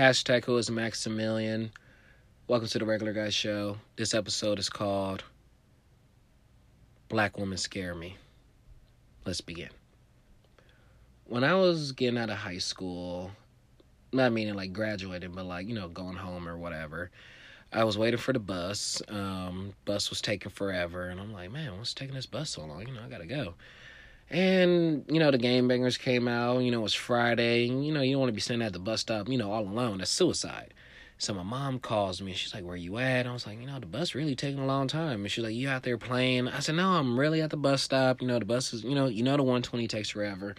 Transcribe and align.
Hashtag 0.00 0.46
who 0.46 0.56
is 0.56 0.70
Maximilian. 0.70 1.72
Welcome 2.48 2.68
to 2.68 2.78
the 2.78 2.86
Regular 2.86 3.12
Guy 3.12 3.28
Show. 3.28 3.76
This 3.96 4.14
episode 4.14 4.58
is 4.58 4.70
called 4.70 5.24
Black 7.10 7.36
Women 7.36 7.58
Scare 7.58 7.94
Me. 7.94 8.16
Let's 9.26 9.42
begin. 9.42 9.68
When 11.26 11.44
I 11.44 11.54
was 11.54 11.92
getting 11.92 12.18
out 12.18 12.30
of 12.30 12.38
high 12.38 12.56
school, 12.56 13.30
not 14.10 14.32
meaning 14.32 14.54
like 14.54 14.72
graduating, 14.72 15.32
but 15.32 15.44
like, 15.44 15.68
you 15.68 15.74
know, 15.74 15.88
going 15.88 16.16
home 16.16 16.48
or 16.48 16.56
whatever, 16.56 17.10
I 17.70 17.84
was 17.84 17.98
waiting 17.98 18.16
for 18.16 18.32
the 18.32 18.38
bus. 18.38 19.02
Um, 19.06 19.74
bus 19.84 20.08
was 20.08 20.22
taking 20.22 20.50
forever, 20.50 21.10
and 21.10 21.20
I'm 21.20 21.34
like, 21.34 21.52
man, 21.52 21.76
what's 21.76 21.92
taking 21.92 22.14
this 22.14 22.24
bus 22.24 22.48
so 22.48 22.64
long? 22.64 22.88
You 22.88 22.94
know, 22.94 23.02
I 23.04 23.10
gotta 23.10 23.26
go. 23.26 23.52
And, 24.30 25.04
you 25.08 25.18
know, 25.18 25.30
the 25.30 25.38
game 25.38 25.66
bangers 25.66 25.98
came 25.98 26.28
out, 26.28 26.60
you 26.60 26.70
know, 26.70 26.84
it's 26.84 26.94
Friday, 26.94 27.68
and, 27.68 27.84
you 27.84 27.92
know, 27.92 28.00
you 28.00 28.12
don't 28.12 28.20
want 28.20 28.28
to 28.28 28.34
be 28.34 28.40
standing 28.40 28.64
at 28.64 28.72
the 28.72 28.78
bus 28.78 29.00
stop, 29.00 29.28
you 29.28 29.36
know, 29.36 29.50
all 29.50 29.62
alone. 29.62 29.98
That's 29.98 30.10
suicide. 30.10 30.72
So 31.18 31.34
my 31.34 31.42
mom 31.42 31.80
calls 31.80 32.22
me, 32.22 32.32
she's 32.32 32.54
like, 32.54 32.64
Where 32.64 32.76
you 32.76 32.96
at? 32.96 33.26
I 33.26 33.32
was 33.32 33.46
like, 33.46 33.60
You 33.60 33.66
know, 33.66 33.78
the 33.78 33.84
bus 33.84 34.14
really 34.14 34.34
taking 34.34 34.58
a 34.58 34.66
long 34.66 34.88
time. 34.88 35.20
And 35.20 35.30
she's 35.30 35.44
like, 35.44 35.54
You 35.54 35.68
out 35.68 35.82
there 35.82 35.98
playing? 35.98 36.48
I 36.48 36.60
said, 36.60 36.76
No, 36.76 36.92
I'm 36.92 37.20
really 37.20 37.42
at 37.42 37.50
the 37.50 37.58
bus 37.58 37.82
stop. 37.82 38.22
You 38.22 38.26
know, 38.26 38.38
the 38.38 38.46
bus 38.46 38.72
is, 38.72 38.84
you 38.84 38.94
know, 38.94 39.06
you 39.06 39.22
know, 39.22 39.36
the 39.36 39.42
120 39.42 39.86
takes 39.86 40.08
forever. 40.08 40.54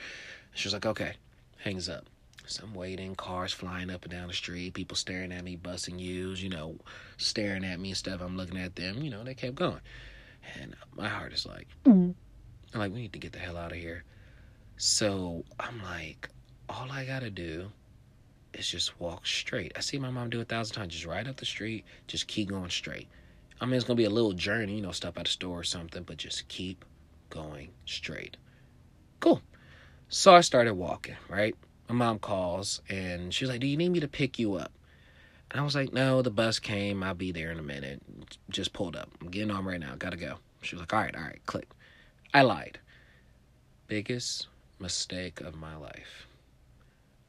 She 0.53 0.67
was 0.67 0.73
like, 0.73 0.85
Okay, 0.85 1.13
hangs 1.57 1.89
up. 1.89 2.05
So 2.45 2.63
I'm 2.63 2.75
waiting, 2.75 3.15
cars 3.15 3.53
flying 3.53 3.89
up 3.89 4.03
and 4.03 4.11
down 4.11 4.27
the 4.27 4.35
street, 4.35 4.75
people 4.75 4.95
staring 4.95 5.31
at 5.31 5.43
me, 5.43 5.55
busting 5.55 5.97
U's, 5.97 6.43
you 6.43 6.49
know, 6.49 6.75
staring 7.17 7.63
at 7.63 7.79
me 7.79 7.89
and 7.89 7.97
stuff. 7.97 8.21
I'm 8.21 8.37
looking 8.37 8.57
at 8.59 8.75
them, 8.75 9.01
you 9.01 9.09
know, 9.09 9.23
they 9.23 9.33
kept 9.33 9.55
going. 9.55 9.81
And 10.59 10.75
my 10.95 11.07
heart 11.07 11.33
is 11.33 11.45
like, 11.45 11.67
I'm 12.73 12.79
like, 12.79 12.93
we 12.93 13.01
need 13.01 13.13
to 13.13 13.19
get 13.19 13.33
the 13.33 13.39
hell 13.39 13.57
out 13.57 13.71
of 13.71 13.77
here. 13.77 14.03
So 14.77 15.43
I'm 15.59 15.81
like, 15.83 16.29
all 16.69 16.91
I 16.91 17.05
gotta 17.05 17.29
do 17.29 17.71
is 18.53 18.67
just 18.67 18.99
walk 18.99 19.25
straight. 19.25 19.73
I 19.75 19.81
see 19.81 19.99
my 19.99 20.09
mom 20.09 20.29
do 20.29 20.41
a 20.41 20.45
thousand 20.45 20.75
times, 20.75 20.93
just 20.93 21.05
right 21.05 21.27
up 21.27 21.37
the 21.37 21.45
street, 21.45 21.85
just 22.07 22.27
keep 22.27 22.49
going 22.49 22.69
straight. 22.69 23.07
I 23.59 23.65
mean, 23.65 23.75
it's 23.75 23.85
gonna 23.85 23.97
be 23.97 24.05
a 24.05 24.09
little 24.09 24.33
journey, 24.33 24.75
you 24.75 24.81
know, 24.81 24.91
stop 24.91 25.19
at 25.19 25.27
a 25.27 25.31
store 25.31 25.59
or 25.59 25.63
something, 25.63 26.03
but 26.03 26.17
just 26.17 26.47
keep 26.47 26.85
going 27.29 27.69
straight. 27.85 28.37
Cool. 29.19 29.41
So 30.09 30.33
I 30.33 30.41
started 30.41 30.73
walking, 30.73 31.15
right? 31.29 31.55
My 31.87 31.95
mom 31.95 32.19
calls 32.19 32.81
and 32.89 33.33
she's 33.33 33.49
like, 33.49 33.59
Do 33.59 33.67
you 33.67 33.77
need 33.77 33.89
me 33.89 33.99
to 33.99 34.07
pick 34.07 34.39
you 34.39 34.55
up? 34.55 34.71
And 35.49 35.59
I 35.59 35.63
was 35.63 35.75
like, 35.75 35.93
No, 35.93 36.21
the 36.21 36.31
bus 36.31 36.59
came. 36.59 37.03
I'll 37.03 37.13
be 37.13 37.31
there 37.31 37.51
in 37.51 37.59
a 37.59 37.63
minute. 37.63 38.01
Just 38.49 38.73
pulled 38.73 38.95
up. 38.95 39.09
I'm 39.21 39.29
getting 39.29 39.51
on 39.51 39.65
right 39.65 39.79
now. 39.79 39.95
Gotta 39.97 40.17
go. 40.17 40.37
She 40.61 40.75
was 40.75 40.81
like, 40.81 40.93
All 40.93 40.99
right, 40.99 41.15
all 41.15 41.21
right, 41.21 41.41
click. 41.45 41.67
I 42.33 42.43
lied. 42.43 42.79
Biggest 43.87 44.47
mistake 44.79 45.41
of 45.41 45.53
my 45.53 45.75
life. 45.75 46.27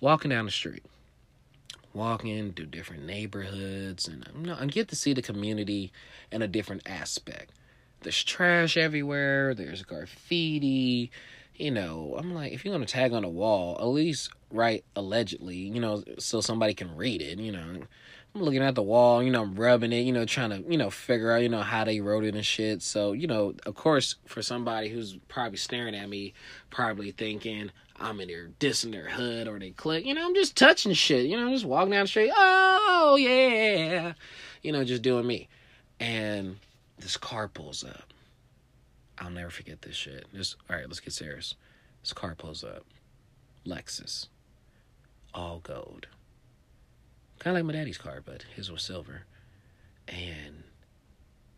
Walking 0.00 0.30
down 0.30 0.44
the 0.44 0.52
street, 0.52 0.84
walking 1.92 2.52
through 2.52 2.66
different 2.66 3.04
neighborhoods, 3.04 4.06
and 4.06 4.24
you 4.38 4.46
know, 4.46 4.56
I 4.58 4.66
get 4.66 4.88
to 4.88 4.96
see 4.96 5.12
the 5.12 5.22
community 5.22 5.92
in 6.30 6.40
a 6.40 6.46
different 6.46 6.82
aspect. 6.86 7.50
There's 8.02 8.22
trash 8.22 8.76
everywhere. 8.76 9.54
There's 9.54 9.82
graffiti. 9.82 11.10
You 11.56 11.70
know, 11.72 12.14
I'm 12.16 12.32
like, 12.32 12.52
if 12.52 12.64
you're 12.64 12.74
gonna 12.74 12.86
tag 12.86 13.12
on 13.12 13.24
a 13.24 13.28
wall, 13.28 13.76
at 13.80 13.86
least 13.86 14.30
write 14.52 14.84
allegedly. 14.94 15.56
You 15.56 15.80
know, 15.80 16.04
so 16.18 16.40
somebody 16.40 16.74
can 16.74 16.96
read 16.96 17.22
it. 17.22 17.38
You 17.38 17.52
know, 17.52 17.82
I'm 18.34 18.42
looking 18.42 18.62
at 18.62 18.74
the 18.74 18.82
wall, 18.82 19.22
you 19.22 19.30
know, 19.30 19.42
I'm 19.42 19.54
rubbing 19.54 19.92
it, 19.92 20.00
you 20.00 20.12
know, 20.12 20.24
trying 20.24 20.50
to, 20.50 20.70
you 20.70 20.78
know, 20.78 20.88
figure 20.88 21.32
out, 21.32 21.42
you 21.42 21.50
know, 21.50 21.60
how 21.60 21.84
they 21.84 22.00
wrote 22.00 22.24
it 22.24 22.34
and 22.34 22.44
shit. 22.44 22.80
So, 22.80 23.12
you 23.12 23.26
know, 23.26 23.54
of 23.66 23.74
course, 23.74 24.14
for 24.24 24.40
somebody 24.40 24.88
who's 24.88 25.18
probably 25.28 25.58
staring 25.58 25.94
at 25.94 26.08
me, 26.08 26.32
probably 26.70 27.10
thinking 27.10 27.70
I'm 28.00 28.20
in 28.20 28.28
there 28.28 28.48
dissing 28.58 28.90
their 28.90 29.10
hood 29.10 29.48
or 29.48 29.58
they 29.58 29.70
click, 29.70 30.06
you 30.06 30.14
know, 30.14 30.24
I'm 30.24 30.34
just 30.34 30.56
touching 30.56 30.94
shit, 30.94 31.26
you 31.26 31.36
know, 31.36 31.46
I'm 31.46 31.52
just 31.52 31.66
walking 31.66 31.92
down 31.92 32.04
the 32.04 32.08
street, 32.08 32.32
oh, 32.34 33.16
yeah, 33.20 34.14
you 34.62 34.72
know, 34.72 34.82
just 34.82 35.02
doing 35.02 35.26
me. 35.26 35.48
And 36.00 36.56
this 36.98 37.18
car 37.18 37.48
pulls 37.48 37.84
up. 37.84 38.14
I'll 39.18 39.30
never 39.30 39.50
forget 39.50 39.82
this 39.82 39.94
shit. 39.94 40.26
Just, 40.34 40.56
all 40.70 40.76
right, 40.76 40.86
let's 40.88 41.00
get 41.00 41.12
serious. 41.12 41.54
This 42.00 42.14
car 42.14 42.34
pulls 42.34 42.64
up. 42.64 42.86
Lexus. 43.66 44.28
All 45.34 45.60
gold 45.62 46.06
kind 47.42 47.56
of 47.56 47.60
like 47.60 47.74
my 47.74 47.78
daddy's 47.78 47.98
car, 47.98 48.22
but 48.24 48.44
his 48.54 48.70
was 48.70 48.82
silver. 48.84 49.22
And 50.06 50.62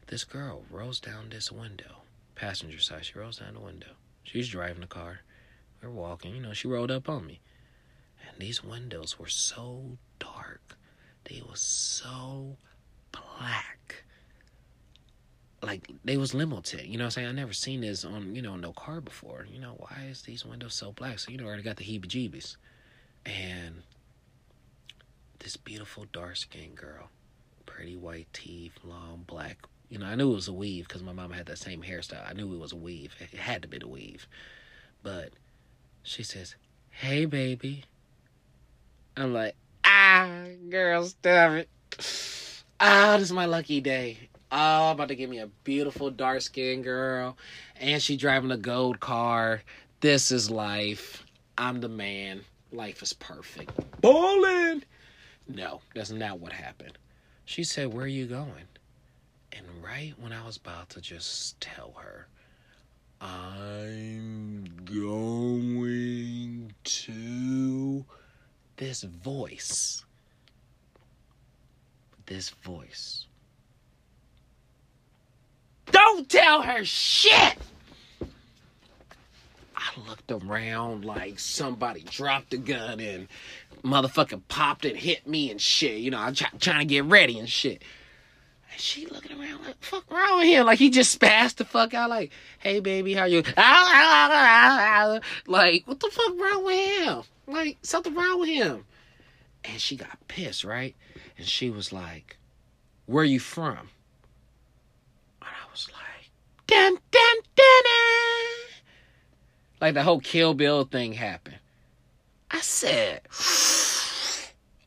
this 0.07 0.25
girl 0.25 0.63
rolls 0.71 0.99
down 0.99 1.29
this 1.29 1.53
window, 1.53 2.03
passenger 2.35 2.79
side. 2.79 3.05
She 3.05 3.19
rolls 3.19 3.39
down 3.39 3.55
the 3.55 3.61
window. 3.61 3.91
She's 4.23 4.49
driving 4.49 4.81
the 4.81 4.87
car. 4.87 5.21
We're 5.83 5.91
walking. 5.91 6.35
You 6.35 6.41
know, 6.41 6.55
she 6.55 6.69
rolled 6.69 6.91
up 6.91 7.09
on 7.11 7.27
me, 7.27 7.41
and 8.27 8.41
these 8.41 8.65
windows 8.65 9.19
were 9.19 9.29
so 9.29 9.99
dark. 10.19 10.79
They 11.25 11.43
were 11.47 11.57
so 11.57 12.57
black. 13.13 14.05
Like 15.63 15.91
they 16.03 16.17
was 16.17 16.33
limo. 16.33 16.63
You 16.83 16.97
know 16.97 17.05
I'm 17.05 17.11
saying? 17.11 17.29
I 17.29 17.33
never 17.33 17.53
seen 17.53 17.83
this 17.83 18.05
on, 18.07 18.35
you 18.35 18.41
know, 18.41 18.57
no 18.57 18.73
car 18.73 19.03
before. 19.03 19.47
You 19.51 19.61
know, 19.61 19.75
why 19.79 20.07
is 20.11 20.23
these 20.23 20.47
windows 20.47 20.75
so 20.75 20.93
black? 20.93 21.19
So, 21.19 21.31
you 21.31 21.37
know, 21.37 21.45
I 21.45 21.49
already 21.49 21.63
got 21.63 21.77
the 21.77 21.85
heebie 21.85 22.07
jeebies. 22.07 22.57
And 23.27 23.83
this 25.45 25.57
beautiful 25.59 26.07
dark 26.11 26.37
skinned 26.37 26.75
girl, 26.75 27.11
pretty 27.67 27.97
white 27.97 28.27
teeth, 28.33 28.73
long 28.83 29.25
black. 29.27 29.59
You 29.91 29.99
know, 29.99 30.07
I 30.07 30.15
knew 30.15 30.33
it 30.33 30.35
was 30.35 30.49
a 30.49 30.53
weave 30.55 30.89
because 30.89 31.03
my 31.03 31.13
mom 31.13 31.31
had 31.31 31.47
that 31.47 31.59
same 31.59 31.83
hairstyle. 31.83 32.29
I 32.29 32.33
knew 32.33 32.53
it 32.55 32.59
was 32.59 32.73
a 32.73 32.77
weave. 32.77 33.15
It 33.21 33.39
had 33.39 33.61
to 33.63 33.69
be 33.69 33.79
the 33.79 33.87
weave. 33.87 34.27
But 35.03 35.33
she 36.03 36.23
says, 36.23 36.57
Hey, 36.89 37.27
baby. 37.27 37.85
I'm 39.19 39.35
like, 39.35 39.55
Ah, 39.85 40.29
girl, 40.71 41.05
stop 41.05 41.53
it. 41.53 41.69
Ah, 42.81 43.17
this 43.19 43.29
is 43.29 43.33
my 43.33 43.45
lucky 43.45 43.83
day. 43.83 44.31
Oh, 44.51 44.93
about 44.93 45.09
to 45.09 45.15
give 45.15 45.29
me 45.29 45.41
a 45.41 45.49
beautiful 45.63 46.11
dark 46.11 46.41
skinned 46.41 46.85
girl. 46.85 47.37
And 47.79 48.03
she 48.03 48.17
driving 48.17 48.51
a 48.51 48.57
gold 48.57 48.99
car. 48.99 49.63
This 50.01 50.33
is 50.33 50.51
life. 50.51 51.23
I'm 51.59 51.81
the 51.83 51.89
man. 51.89 52.41
Life 52.73 53.03
is 53.03 53.13
perfect. 53.13 53.73
Bowling. 54.01 54.83
No, 55.49 55.81
that's 55.95 56.11
not 56.11 56.41
what 56.41 56.53
happened. 56.53 56.97
She 57.45 57.65
said, 57.65 57.93
Where 57.93 58.05
are 58.05 58.09
you 58.09 58.27
going? 58.27 58.69
And 59.53 59.67
right 59.83 60.15
when 60.19 60.33
I 60.33 60.45
was 60.45 60.57
about 60.57 60.91
to 60.91 61.01
just 61.01 61.61
tell 61.61 61.95
her, 61.99 62.27
I'm 63.21 64.65
going 64.85 66.73
to 66.85 68.05
this 68.77 69.03
voice. 69.03 70.05
This 72.27 72.51
voice. 72.51 73.27
Don't 75.91 76.29
tell 76.29 76.63
her 76.63 76.85
shit! 76.85 77.57
I 79.85 80.09
looked 80.09 80.31
around 80.31 81.05
like 81.05 81.39
somebody 81.39 82.03
dropped 82.03 82.55
a 82.55 82.57
gun 82.57 83.01
and 83.01 83.29
motherfucker 83.85 84.41
popped 84.49 84.85
and 84.87 84.97
hit 84.97 85.27
me 85.27 85.51
and 85.51 85.61
shit. 85.61 85.99
You 85.99 86.11
know, 86.11 86.19
I'm 86.19 86.35
try- 86.35 86.49
trying 86.59 86.81
to 86.81 86.85
get 86.87 87.05
ready 87.05 87.39
and 87.39 87.49
shit. 87.49 87.83
And 88.73 88.81
she 88.81 89.07
looking 89.07 89.39
around 89.39 89.65
like, 89.65 89.77
fuck 89.81 90.11
wrong 90.11 90.39
with 90.39 90.49
him? 90.49 90.67
Like 90.67 90.79
he 90.79 90.89
just 90.89 91.19
spazzed 91.21 91.57
the 91.57 91.65
fuck 91.67 91.93
out 91.93 92.09
like, 92.09 92.33
hey 92.61 92.81
baby, 92.81 93.15
how 93.15 93.25
you? 93.25 93.43
Like, 95.47 95.87
what 95.87 96.01
the 96.01 96.11
fuck 96.11 96.41
wrong 96.41 96.65
with 96.65 96.99
him? 97.05 97.23
Like, 97.47 97.77
something 97.83 98.15
wrong 98.15 98.41
with 98.41 98.49
him. 98.49 98.85
And 99.65 99.81
she 99.81 99.97
got 99.97 100.19
pissed, 100.29 100.65
right? 100.65 100.95
And 101.37 101.47
she 101.47 101.69
was 101.71 101.93
like, 101.93 102.39
where 103.07 103.25
you 103.25 103.39
from? 103.39 103.91
And 105.41 105.51
I 105.51 105.71
was 105.71 105.89
like, 105.93 106.31
dun. 106.67 106.99
Like 109.81 109.95
the 109.95 110.03
whole 110.03 110.21
Kill 110.21 110.55
Bill 110.55 110.85
thing 110.85 111.13
happened. 111.15 111.59
I 112.51 112.61
said, 112.61 113.23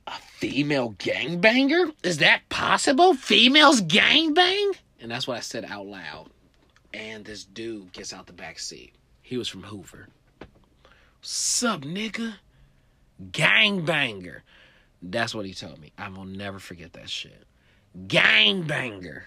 a 0.07 0.13
female 0.37 0.93
gangbanger? 0.93 1.93
Is 2.03 2.19
that 2.19 2.47
possible? 2.49 3.13
Females 3.13 3.81
gangbang? 3.81 4.75
And 4.99 5.11
that's 5.11 5.27
what 5.27 5.37
I 5.37 5.41
said 5.41 5.65
out 5.65 5.85
loud. 5.85 6.29
And 6.93 7.25
this 7.25 7.43
dude 7.43 7.91
gets 7.91 8.13
out 8.13 8.27
the 8.27 8.33
back 8.33 8.57
seat. 8.59 8.93
He 9.21 9.37
was 9.37 9.47
from 9.47 9.63
Hoover. 9.63 10.07
Sup, 11.21 11.81
nigga? 11.81 12.35
Gangbanger. 13.31 14.41
That's 15.01 15.35
what 15.35 15.45
he 15.45 15.53
told 15.53 15.79
me. 15.79 15.91
I 15.97 16.09
will 16.09 16.25
never 16.25 16.59
forget 16.59 16.93
that 16.93 17.09
shit. 17.09 17.45
Gangbanger. 18.07 19.23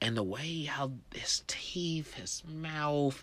And 0.00 0.16
the 0.16 0.22
way 0.22 0.64
how 0.64 0.92
his 1.14 1.42
teeth, 1.46 2.14
his 2.14 2.42
mouth, 2.46 3.22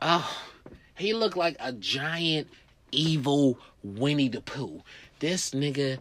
oh, 0.00 0.42
he 0.96 1.12
looked 1.12 1.36
like 1.36 1.56
a 1.60 1.72
giant 1.72 2.48
evil 2.90 3.58
Winnie 3.82 4.28
the 4.28 4.40
Pooh. 4.40 4.82
This 5.18 5.50
nigga 5.50 5.98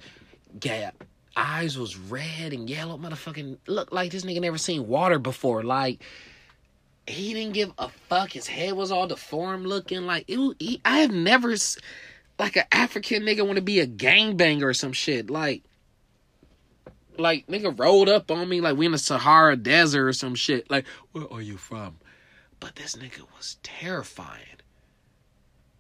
got 0.59 0.95
eyes 1.35 1.77
was 1.77 1.97
red 1.97 2.53
and 2.53 2.69
yellow, 2.69 2.97
motherfucking 2.97 3.57
looked 3.67 3.93
like 3.93 4.11
this 4.11 4.25
nigga 4.25 4.41
never 4.41 4.57
seen 4.57 4.87
water 4.87 5.19
before. 5.19 5.63
Like 5.63 6.03
he 7.07 7.33
didn't 7.33 7.53
give 7.53 7.71
a 7.77 7.89
fuck. 8.09 8.31
His 8.31 8.47
head 8.47 8.73
was 8.73 8.91
all 8.91 9.07
deformed 9.07 9.65
looking. 9.65 10.01
Like 10.05 10.25
it, 10.27 10.55
he, 10.59 10.81
I 10.83 10.99
have 10.99 11.11
never. 11.11 11.55
like 12.37 12.55
an 12.57 12.65
African 12.71 13.23
nigga 13.23 13.45
want 13.45 13.55
to 13.55 13.61
be 13.61 13.79
a 13.79 13.87
gangbanger 13.87 14.63
or 14.63 14.73
some 14.73 14.93
shit. 14.93 15.29
Like, 15.29 15.63
like 17.17 17.47
nigga 17.47 17.77
rolled 17.77 18.09
up 18.09 18.29
on 18.29 18.49
me 18.49 18.61
like 18.61 18.77
we 18.77 18.85
in 18.85 18.91
the 18.91 18.97
Sahara 18.97 19.55
Desert 19.55 20.07
or 20.07 20.13
some 20.13 20.35
shit. 20.35 20.69
Like, 20.69 20.85
where 21.13 21.31
are 21.31 21.41
you 21.41 21.57
from? 21.57 21.97
But 22.59 22.75
this 22.75 22.95
nigga 22.95 23.21
was 23.35 23.57
terrifying. 23.63 24.61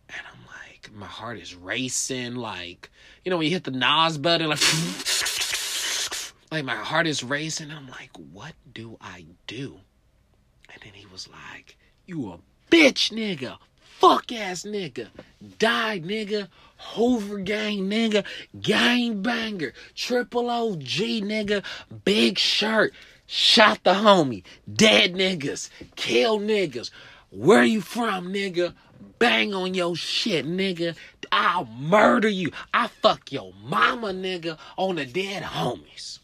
And 0.09 0.21
I'm 0.31 0.45
like, 0.45 0.91
my 0.93 1.05
heart 1.05 1.37
is 1.39 1.55
racing. 1.55 2.35
Like, 2.35 2.89
you 3.23 3.29
know, 3.29 3.37
when 3.37 3.45
you 3.47 3.53
hit 3.53 3.63
the 3.63 3.71
NOS 3.71 4.17
button, 4.17 4.49
like, 4.49 4.61
like 6.51 6.65
my 6.65 6.75
heart 6.75 7.07
is 7.07 7.23
racing. 7.23 7.71
I'm 7.71 7.87
like, 7.87 8.11
what 8.31 8.53
do 8.73 8.97
I 9.01 9.25
do? 9.47 9.79
And 10.73 10.81
then 10.83 10.93
he 10.93 11.05
was 11.07 11.27
like, 11.27 11.77
you 12.05 12.31
a 12.31 12.39
bitch 12.71 13.11
nigga. 13.11 13.57
Fuck 13.99 14.31
ass 14.31 14.63
nigga. 14.63 15.07
Die 15.57 15.99
nigga. 15.99 16.49
Hoover 16.77 17.39
gang 17.39 17.89
nigga. 17.89 18.23
Gang 18.61 19.23
banger. 19.23 19.73
Triple 19.95 20.49
OG 20.51 20.79
nigga. 21.25 21.63
Big 22.05 22.37
shirt. 22.37 22.93
Shot 23.27 23.83
the 23.83 23.93
homie. 23.93 24.43
Dead 24.71 25.13
niggas. 25.13 25.69
Kill 25.95 26.39
niggas. 26.39 26.89
Where 27.29 27.63
you 27.63 27.81
from, 27.81 28.29
nigga? 28.33 28.73
Bang 29.19 29.53
on 29.53 29.73
your 29.73 29.95
shit, 29.95 30.45
nigga. 30.45 30.95
I'll 31.31 31.65
murder 31.65 32.29
you. 32.29 32.51
I 32.73 32.87
fuck 32.87 33.31
your 33.31 33.53
mama, 33.61 34.07
nigga, 34.07 34.57
on 34.77 34.95
the 34.95 35.05
dead 35.05 35.43
homies. 35.43 36.19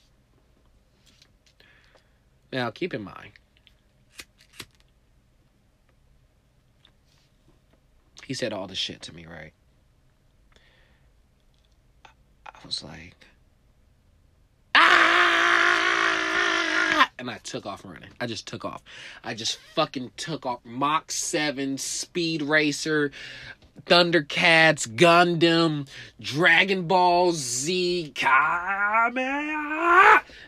Now, 2.53 2.69
keep 2.69 2.93
in 2.93 3.03
mind, 3.03 3.31
he 8.25 8.33
said 8.33 8.53
all 8.53 8.67
the 8.67 8.75
shit 8.75 9.01
to 9.01 9.15
me, 9.15 9.25
right? 9.25 9.51
I 12.45 12.51
was 12.63 12.83
like, 12.83 13.15
ah! 14.75 15.33
And 17.23 17.31
I 17.31 17.37
took 17.37 17.65
off 17.65 17.85
running. 17.85 18.09
I 18.19 18.27
just 18.27 18.45
took 18.45 18.65
off. 18.65 18.83
I 19.23 19.33
just 19.33 19.57
fucking 19.75 20.11
took 20.17 20.45
off. 20.45 20.59
Mach 20.65 21.09
7, 21.09 21.77
Speed 21.77 22.41
Racer, 22.41 23.11
Thundercats, 23.85 24.85
Gundam, 24.93 25.87
Dragon 26.19 26.85
Ball 26.85 27.31
Z, 27.31 28.11
Kamehameha. 28.13 29.15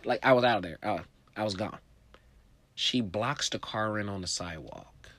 Like, 0.03 0.19
I 0.21 0.33
was 0.33 0.43
out 0.43 0.57
of 0.57 0.63
there. 0.63 0.79
Uh, 0.83 0.99
I 1.37 1.45
was 1.45 1.55
gone. 1.55 1.79
She 2.73 2.99
blocks 2.99 3.47
the 3.47 3.59
car 3.59 3.97
in 3.97 4.09
on 4.09 4.19
the 4.19 4.27
sidewalk. 4.27 5.11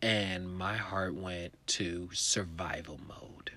And 0.00 0.50
my 0.50 0.78
heart 0.78 1.14
went 1.14 1.52
to 1.66 2.08
survival 2.14 2.98
mode. 3.06 3.50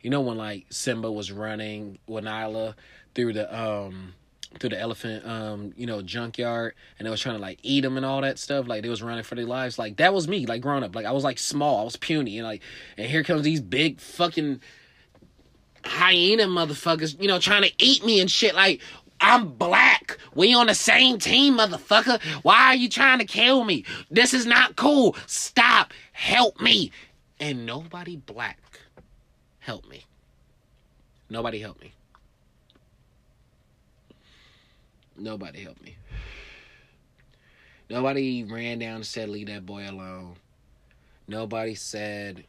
You 0.00 0.08
know 0.08 0.22
when 0.22 0.38
like 0.38 0.64
Simba 0.70 1.12
was 1.12 1.30
running 1.30 1.98
with 2.06 2.24
Nala 2.24 2.76
through 3.14 3.34
the 3.34 3.54
um 3.54 4.14
through 4.58 4.70
the 4.70 4.78
elephant 4.78 5.26
um 5.26 5.72
you 5.76 5.86
know 5.86 6.02
junkyard 6.02 6.74
and 6.98 7.06
they 7.06 7.10
was 7.10 7.20
trying 7.20 7.36
to 7.36 7.40
like 7.40 7.58
eat 7.62 7.80
them 7.80 7.96
and 7.96 8.06
all 8.06 8.20
that 8.20 8.38
stuff 8.38 8.66
like 8.68 8.82
they 8.82 8.88
was 8.88 9.02
running 9.02 9.24
for 9.24 9.34
their 9.34 9.46
lives 9.46 9.78
like 9.78 9.96
that 9.96 10.12
was 10.12 10.28
me 10.28 10.46
like 10.46 10.62
growing 10.62 10.84
up 10.84 10.94
like 10.94 11.06
I 11.06 11.12
was 11.12 11.24
like 11.24 11.38
small 11.38 11.80
I 11.80 11.84
was 11.84 11.96
puny 11.96 12.38
and 12.38 12.46
like 12.46 12.62
and 12.96 13.06
here 13.10 13.22
comes 13.24 13.42
these 13.42 13.60
big 13.60 14.00
fucking 14.00 14.60
hyena 15.84 16.44
motherfuckers 16.44 17.20
you 17.20 17.28
know 17.28 17.38
trying 17.38 17.62
to 17.62 17.72
eat 17.78 18.04
me 18.04 18.20
and 18.20 18.30
shit 18.30 18.54
like 18.54 18.80
I'm 19.24 19.50
black. 19.50 20.18
We 20.34 20.52
on 20.52 20.66
the 20.66 20.74
same 20.74 21.16
team, 21.16 21.58
motherfucker. 21.58 22.20
Why 22.42 22.64
are 22.66 22.74
you 22.74 22.88
trying 22.88 23.20
to 23.20 23.24
kill 23.24 23.62
me? 23.62 23.84
This 24.10 24.34
is 24.34 24.46
not 24.46 24.74
cool. 24.74 25.16
Stop. 25.28 25.92
Help 26.10 26.60
me. 26.60 26.90
And 27.38 27.64
nobody 27.64 28.16
black 28.16 28.58
helped 29.60 29.88
me. 29.88 30.04
Nobody 31.30 31.60
helped 31.60 31.80
me. 31.80 31.94
Nobody 35.16 35.60
helped 35.60 35.82
me. 35.82 35.96
Nobody 37.90 38.44
ran 38.44 38.78
down 38.78 38.96
and 38.96 39.06
said, 39.06 39.28
leave 39.28 39.48
that 39.48 39.66
boy 39.66 39.88
alone. 39.88 40.36
Nobody 41.28 41.74
said, 41.74 42.44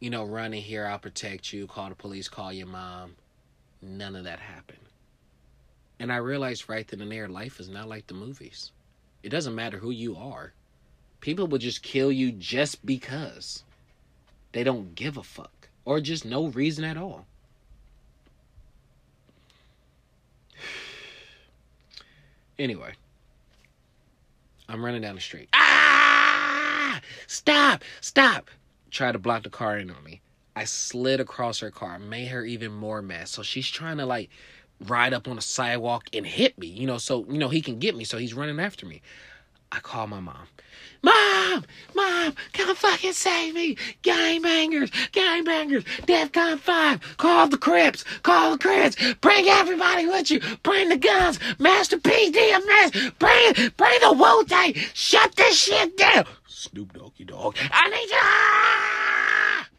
you 0.00 0.10
know, 0.10 0.24
run 0.24 0.54
in 0.54 0.62
here, 0.62 0.86
I'll 0.86 0.98
protect 0.98 1.52
you, 1.52 1.66
call 1.66 1.88
the 1.88 1.94
police, 1.94 2.28
call 2.28 2.52
your 2.52 2.66
mom. 2.66 3.14
None 3.82 4.16
of 4.16 4.24
that 4.24 4.40
happened. 4.40 4.78
And 6.00 6.12
I 6.12 6.16
realized 6.16 6.68
right 6.68 6.86
then 6.86 7.00
and 7.00 7.10
there, 7.10 7.28
life 7.28 7.60
is 7.60 7.68
not 7.68 7.88
like 7.88 8.06
the 8.06 8.14
movies. 8.14 8.72
It 9.22 9.30
doesn't 9.30 9.54
matter 9.54 9.78
who 9.78 9.90
you 9.90 10.16
are. 10.16 10.52
People 11.20 11.46
will 11.46 11.58
just 11.58 11.82
kill 11.82 12.12
you 12.12 12.32
just 12.32 12.84
because. 12.86 13.64
They 14.52 14.64
don't 14.64 14.94
give 14.94 15.16
a 15.16 15.22
fuck. 15.22 15.68
Or 15.84 16.00
just 16.00 16.24
no 16.24 16.46
reason 16.48 16.84
at 16.84 16.96
all. 16.96 17.26
Anyway. 22.58 22.92
I'm 24.68 24.84
running 24.84 25.02
down 25.02 25.14
the 25.14 25.20
street. 25.20 25.48
Ah! 25.54 27.00
Stop! 27.26 27.84
Stop! 28.00 28.50
Try 28.90 29.12
to 29.12 29.18
block 29.18 29.44
the 29.44 29.50
car 29.50 29.78
in 29.78 29.90
on 29.90 30.02
me. 30.04 30.20
I 30.56 30.64
slid 30.64 31.20
across 31.20 31.60
her 31.60 31.70
car, 31.70 31.98
made 31.98 32.28
her 32.28 32.44
even 32.44 32.72
more 32.72 33.00
mad. 33.00 33.28
So 33.28 33.42
she's 33.42 33.68
trying 33.68 33.98
to 33.98 34.06
like 34.06 34.28
ride 34.86 35.14
up 35.14 35.28
on 35.28 35.36
the 35.36 35.42
sidewalk 35.42 36.08
and 36.12 36.26
hit 36.26 36.58
me, 36.58 36.66
you 36.66 36.86
know, 36.86 36.98
so, 36.98 37.24
you 37.30 37.38
know, 37.38 37.48
he 37.48 37.62
can 37.62 37.78
get 37.78 37.96
me. 37.96 38.04
So 38.04 38.18
he's 38.18 38.34
running 38.34 38.60
after 38.60 38.84
me. 38.84 39.02
I 39.70 39.80
call 39.80 40.06
my 40.06 40.20
mom. 40.20 40.48
Mom! 41.02 41.64
Mom! 41.94 42.34
Come 42.52 42.74
fucking 42.74 43.12
save 43.12 43.54
me! 43.54 43.76
Gangbangers! 44.02 44.90
Gangbangers! 45.12 45.84
DEFCON 46.06 46.58
5! 46.58 47.16
Call 47.16 47.48
the 47.48 47.58
Crips! 47.58 48.04
Call 48.22 48.52
the 48.52 48.58
Crips! 48.58 48.96
Bring 49.20 49.46
everybody 49.46 50.06
with 50.06 50.30
you! 50.30 50.40
Bring 50.62 50.88
the 50.88 50.96
guns! 50.96 51.38
Master 51.58 51.98
P. 51.98 52.32
DMX! 52.32 53.18
Bring, 53.18 53.70
bring 53.76 54.00
the 54.00 54.12
Wu-Tang! 54.12 54.74
Shut 54.94 55.36
this 55.36 55.58
shit 55.60 55.96
down! 55.96 56.24
Snoop 56.46 56.92
Doggy 56.92 57.24
Dogg. 57.24 57.56
I 57.70 57.88
need 57.88 58.10
you! 58.10 59.77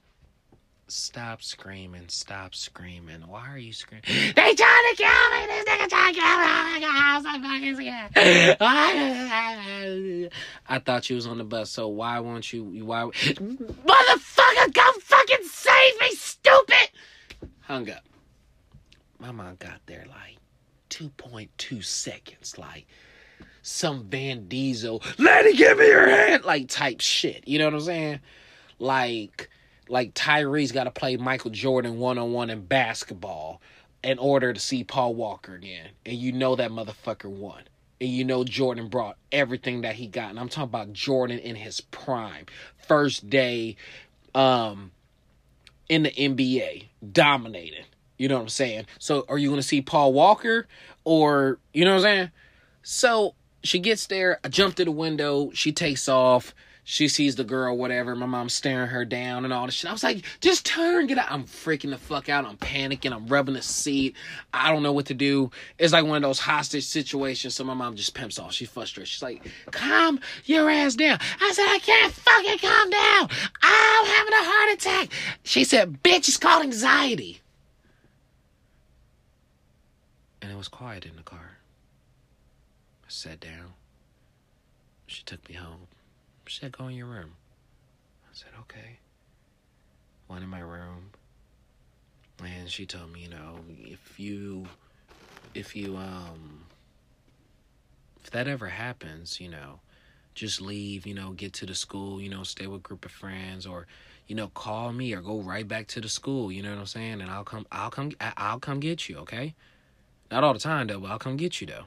Stop 0.91 1.44
screaming. 1.44 2.06
Stop 2.07 2.56
screaming. 2.56 3.21
Why 3.27 3.47
are 3.50 3.59
you 3.59 3.74
screaming? 3.74 4.06
They 4.07 4.33
trying 4.33 4.56
to 4.56 4.95
kill 4.97 5.07
me. 5.07 5.45
This 5.45 5.65
nigga 5.65 5.88
trying 5.88 6.13
to 6.15 6.19
kill 6.19 6.38
me. 6.38 6.50
Oh 6.81 7.21
I'm 7.27 7.44
fucking 7.44 7.75
scared. 7.75 8.57
I 10.68 10.80
thought 10.80 11.07
you 11.09 11.15
was 11.15 11.27
on 11.27 11.38
the 11.38 11.44
bus, 11.44 11.69
so 11.69 11.88
why 11.89 12.19
won't 12.19 12.51
you? 12.51 12.63
Why? 12.86 13.03
Motherfucker, 13.03 14.74
come 14.74 15.00
fucking 15.01 15.44
save 15.44 16.00
me, 16.01 16.09
stupid! 16.15 16.89
Hung 17.62 17.88
up. 17.92 18.03
My 19.19 19.31
mom 19.31 19.57
got 19.59 19.81
there 19.85 20.06
like 20.07 20.37
2.2 20.90 21.83
seconds. 21.83 22.57
Like, 22.57 22.87
some 23.61 24.06
Vin 24.06 24.47
Diesel, 24.47 25.04
lady, 25.19 25.56
give 25.56 25.78
me 25.78 25.85
your 25.85 26.09
hand, 26.09 26.45
like 26.45 26.68
type 26.68 26.99
shit. 27.02 27.47
You 27.47 27.59
know 27.59 27.66
what 27.66 27.75
I'm 27.75 27.81
saying? 27.81 28.19
Like, 28.80 29.49
like 29.90 30.14
Tyrese 30.14 30.74
got 30.74 30.86
to 30.86 30.92
play 30.92 31.18
Michael 31.18 31.52
Jordan 31.52 31.98
one 31.98 32.18
on 32.18 32.31
one 32.31 32.50
in 32.50 32.66
basketball 32.66 33.62
in 34.04 34.18
order 34.19 34.54
to 34.54 34.60
see 34.60 34.84
Paul 34.84 35.16
Walker 35.16 35.56
again. 35.56 35.90
And 36.06 36.16
you 36.16 36.31
know 36.31 36.56
that 36.56 36.72
motherfucker 36.72 37.30
won. 37.30 37.64
And 38.00 38.10
you 38.10 38.24
know 38.24 38.44
Jordan 38.44 38.88
brought 38.88 39.18
everything 39.31 39.81
that 39.81 39.96
he 39.96 40.08
got. 40.08 40.30
And 40.30 40.40
I'm 40.40 40.48
talking 40.48 40.69
about 40.69 40.94
Jordan 40.94 41.40
in 41.40 41.56
his 41.56 41.81
prime. 41.81 42.46
First 42.88 43.30
day 43.30 43.76
um 44.36 44.92
in 45.90 46.04
the 46.04 46.12
NBA, 46.12 46.86
dominating. 47.12 47.84
You 48.18 48.28
know 48.28 48.36
what 48.36 48.44
I'm 48.44 48.50
saying? 48.50 48.86
So 49.00 49.26
are 49.28 49.38
you 49.38 49.50
gonna 49.50 49.64
see 49.64 49.81
Paul 49.81 50.14
Walker 50.14 50.68
or 51.04 51.60
you 51.74 51.84
know 51.84 51.92
what 51.92 51.98
I'm 51.98 52.04
saying? 52.04 52.31
So 52.84 53.36
she 53.64 53.80
gets 53.80 54.08
there, 54.08 54.40
I 54.44 54.48
jump 54.48 54.76
to 54.76 54.86
the 54.86 54.92
window, 54.92 55.52
she 55.54 55.72
takes 55.72 56.08
off 56.08 56.54
she 56.92 57.08
sees 57.08 57.36
the 57.36 57.44
girl, 57.44 57.78
whatever. 57.78 58.16
My 58.16 58.26
mom's 58.26 58.56
staring 58.56 58.90
her 58.90 59.06
down 59.06 59.46
and 59.46 59.54
all 59.54 59.68
this 59.68 59.76
shit. 59.76 59.92
I 59.92 59.94
was 59.94 60.04
like, 60.04 60.26
just 60.42 60.66
turn, 60.66 61.06
get 61.06 61.19
out. 61.19 61.31
I'm 61.31 61.44
freaking 61.44 61.92
the 61.92 62.00
fuck 62.00 62.30
out. 62.30 62.46
I'm 62.46 62.58
panicking. 62.58 63.14
I'm 63.14 63.28
rubbing 63.28 63.54
the 63.54 63.62
seat. 63.62 64.16
I 64.56 64.72
don't 64.72 64.81
know 64.81 64.92
what 64.92 65.06
to 65.06 65.14
do. 65.14 65.52
It's 65.78 65.94
like 65.94 66.04
one 66.04 66.16
of 66.16 66.24
those 66.24 66.40
hostage 66.40 66.86
situations. 66.86 67.54
So 67.54 67.64
my 67.64 67.76
mom 67.76 67.96
just 67.96 68.16
pimps 68.16 68.40
off. 68.40 68.54
She's 68.54 68.72
frustrated. 68.72 69.08
She's 69.08 69.22
like, 69.22 69.46
calm 69.69 70.19
your 70.46 70.68
ass 70.68 70.96
down. 70.96 71.19
I 71.40 71.52
said, 71.52 71.68
I 71.69 71.78
can't 71.78 72.12
fucking 72.12 72.58
calm 72.58 72.90
down. 72.90 73.30
I'm 73.62 74.06
having 74.08 74.34
a 74.34 74.44
heart 74.44 74.74
attack. 74.74 75.10
She 75.44 75.66
said, 75.66 76.02
bitch, 76.02 76.28
it's 76.28 76.38
called 76.38 76.64
anxiety. 76.64 77.40
And 80.42 80.52
it 80.52 80.58
was 80.58 80.68
quiet 80.68 81.06
in 81.06 81.18
the 81.18 81.22
car. 81.22 81.58
I 83.04 83.10
sat 83.10 83.40
down. 83.40 83.74
She 85.06 85.22
took 85.22 85.48
me 85.48 85.54
home. 85.54 85.86
She 86.49 86.61
said, 86.61 86.71
go 86.71 86.87
in 86.87 86.95
your 86.95 87.06
room. 87.06 87.35
I 88.23 88.33
said, 88.33 88.49
okay. 88.61 88.97
Went 90.27 90.44
in 90.44 90.49
my 90.49 90.61
room. 90.61 91.11
And 92.44 92.68
she 92.68 92.87
told 92.87 93.13
me, 93.13 93.21
you 93.21 93.29
know, 93.29 93.59
if 93.69 94.19
you, 94.19 94.65
if 95.53 95.75
you, 95.75 95.95
um, 95.95 96.63
if 98.23 98.31
that 98.31 98.47
ever 98.47 98.65
happens, 98.65 99.39
you 99.39 99.47
know, 99.47 99.79
just 100.33 100.59
leave, 100.59 101.06
you 101.06 101.13
know, 101.13 101.33
get 101.33 101.53
to 101.53 101.68
the 101.68 101.75
school, 101.75 102.19
you 102.19 102.29
know, 102.29 102.41
stay 102.41 102.65
with 102.65 102.81
group 102.81 103.06
of 103.06 103.11
friends 103.11 103.68
or, 103.68 103.85
you 104.25 104.35
know, 104.35 104.47
call 104.47 104.91
me 104.91 105.13
or 105.13 105.21
go 105.21 105.41
right 105.41 105.68
back 105.68 105.85
to 105.89 106.01
the 106.01 106.09
school. 106.09 106.51
You 106.51 106.63
know 106.63 106.71
what 106.71 106.79
I'm 106.79 106.85
saying? 106.87 107.21
And 107.21 107.29
I'll 107.29 107.44
come, 107.44 107.68
I'll 107.71 107.91
come, 107.91 108.13
I'll 108.19 108.59
come 108.59 108.79
get 108.79 109.07
you. 109.07 109.18
Okay. 109.19 109.53
Not 110.31 110.44
all 110.44 110.53
the 110.53 110.59
time 110.59 110.87
though, 110.87 110.99
but 110.99 111.11
I'll 111.11 111.19
come 111.19 111.37
get 111.37 111.61
you 111.61 111.68
though. 111.68 111.85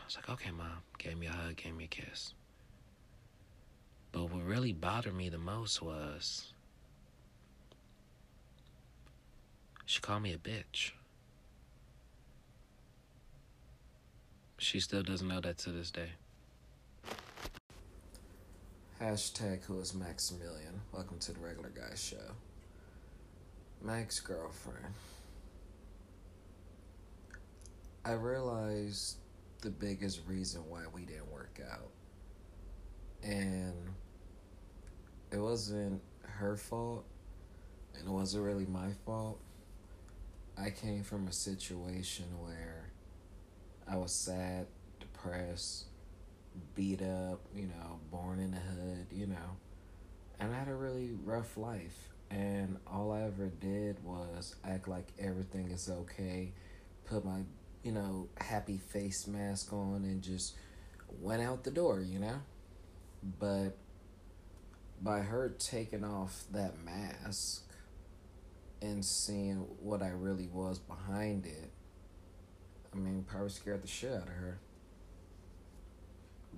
I 0.00 0.04
was 0.04 0.16
like, 0.16 0.28
okay, 0.30 0.50
mom. 0.50 0.82
Gave 0.98 1.16
me 1.16 1.26
a 1.26 1.30
hug, 1.30 1.54
gave 1.54 1.76
me 1.76 1.84
a 1.84 1.86
kiss. 1.86 2.32
But 4.16 4.30
what 4.30 4.46
really 4.46 4.72
bothered 4.72 5.14
me 5.14 5.28
the 5.28 5.36
most 5.36 5.82
was 5.82 6.54
she 9.84 10.00
called 10.00 10.22
me 10.22 10.32
a 10.32 10.38
bitch. 10.38 10.92
She 14.56 14.80
still 14.80 15.02
doesn't 15.02 15.28
know 15.28 15.42
that 15.42 15.58
to 15.58 15.70
this 15.70 15.90
day. 15.90 16.12
Hashtag 19.02 19.64
who 19.64 19.78
is 19.80 19.94
Maximilian. 19.94 20.80
Welcome 20.92 21.18
to 21.18 21.34
the 21.34 21.40
Regular 21.40 21.68
Guy 21.68 21.94
Show. 21.94 22.32
Mac's 23.82 24.20
girlfriend. 24.20 24.94
I 28.02 28.12
realized 28.12 29.18
the 29.60 29.68
biggest 29.68 30.22
reason 30.26 30.62
why 30.70 30.84
we 30.90 31.02
didn't 31.02 31.30
work 31.30 31.60
out. 31.70 31.90
And 33.22 33.74
it 35.30 35.38
wasn't 35.38 36.00
her 36.22 36.56
fault, 36.56 37.04
and 37.94 38.06
it 38.06 38.10
wasn't 38.10 38.44
really 38.44 38.66
my 38.66 38.90
fault. 39.04 39.40
I 40.58 40.70
came 40.70 41.02
from 41.02 41.28
a 41.28 41.32
situation 41.32 42.26
where 42.40 42.90
I 43.88 43.96
was 43.96 44.12
sad, 44.12 44.66
depressed, 45.00 45.86
beat 46.74 47.02
up, 47.02 47.40
you 47.54 47.66
know, 47.66 48.00
born 48.10 48.40
in 48.40 48.52
the 48.52 48.56
hood, 48.56 49.06
you 49.12 49.26
know. 49.26 49.56
And 50.40 50.54
I 50.54 50.58
had 50.58 50.68
a 50.68 50.74
really 50.74 51.10
rough 51.24 51.56
life. 51.56 52.08
And 52.30 52.78
all 52.86 53.12
I 53.12 53.22
ever 53.22 53.48
did 53.60 54.02
was 54.02 54.56
act 54.64 54.88
like 54.88 55.06
everything 55.18 55.70
is 55.70 55.88
okay, 55.88 56.52
put 57.04 57.24
my, 57.24 57.42
you 57.84 57.92
know, 57.92 58.28
happy 58.38 58.78
face 58.78 59.26
mask 59.26 59.72
on, 59.72 60.02
and 60.04 60.22
just 60.22 60.56
went 61.20 61.42
out 61.42 61.62
the 61.62 61.70
door, 61.70 62.00
you 62.00 62.18
know? 62.18 62.40
But 63.38 63.76
by 65.02 65.20
her 65.20 65.54
taking 65.58 66.04
off 66.04 66.44
that 66.52 66.74
mask 66.84 67.64
and 68.80 69.04
seeing 69.04 69.66
what 69.80 70.02
I 70.02 70.08
really 70.08 70.48
was 70.48 70.78
behind 70.78 71.46
it, 71.46 71.70
I 72.92 72.96
mean, 72.96 73.24
probably 73.28 73.50
scared 73.50 73.82
the 73.82 73.88
shit 73.88 74.12
out 74.12 74.22
of 74.22 74.28
her. 74.28 74.58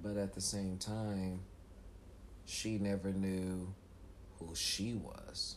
But 0.03 0.17
at 0.17 0.35
the 0.35 0.41
same 0.41 0.79
time, 0.79 1.41
she 2.45 2.79
never 2.79 3.13
knew 3.13 3.75
who 4.39 4.55
she 4.55 4.95
was. 4.95 5.57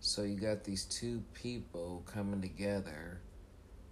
So 0.00 0.22
you 0.22 0.36
got 0.36 0.64
these 0.64 0.84
two 0.84 1.22
people 1.34 2.04
coming 2.06 2.40
together 2.40 3.20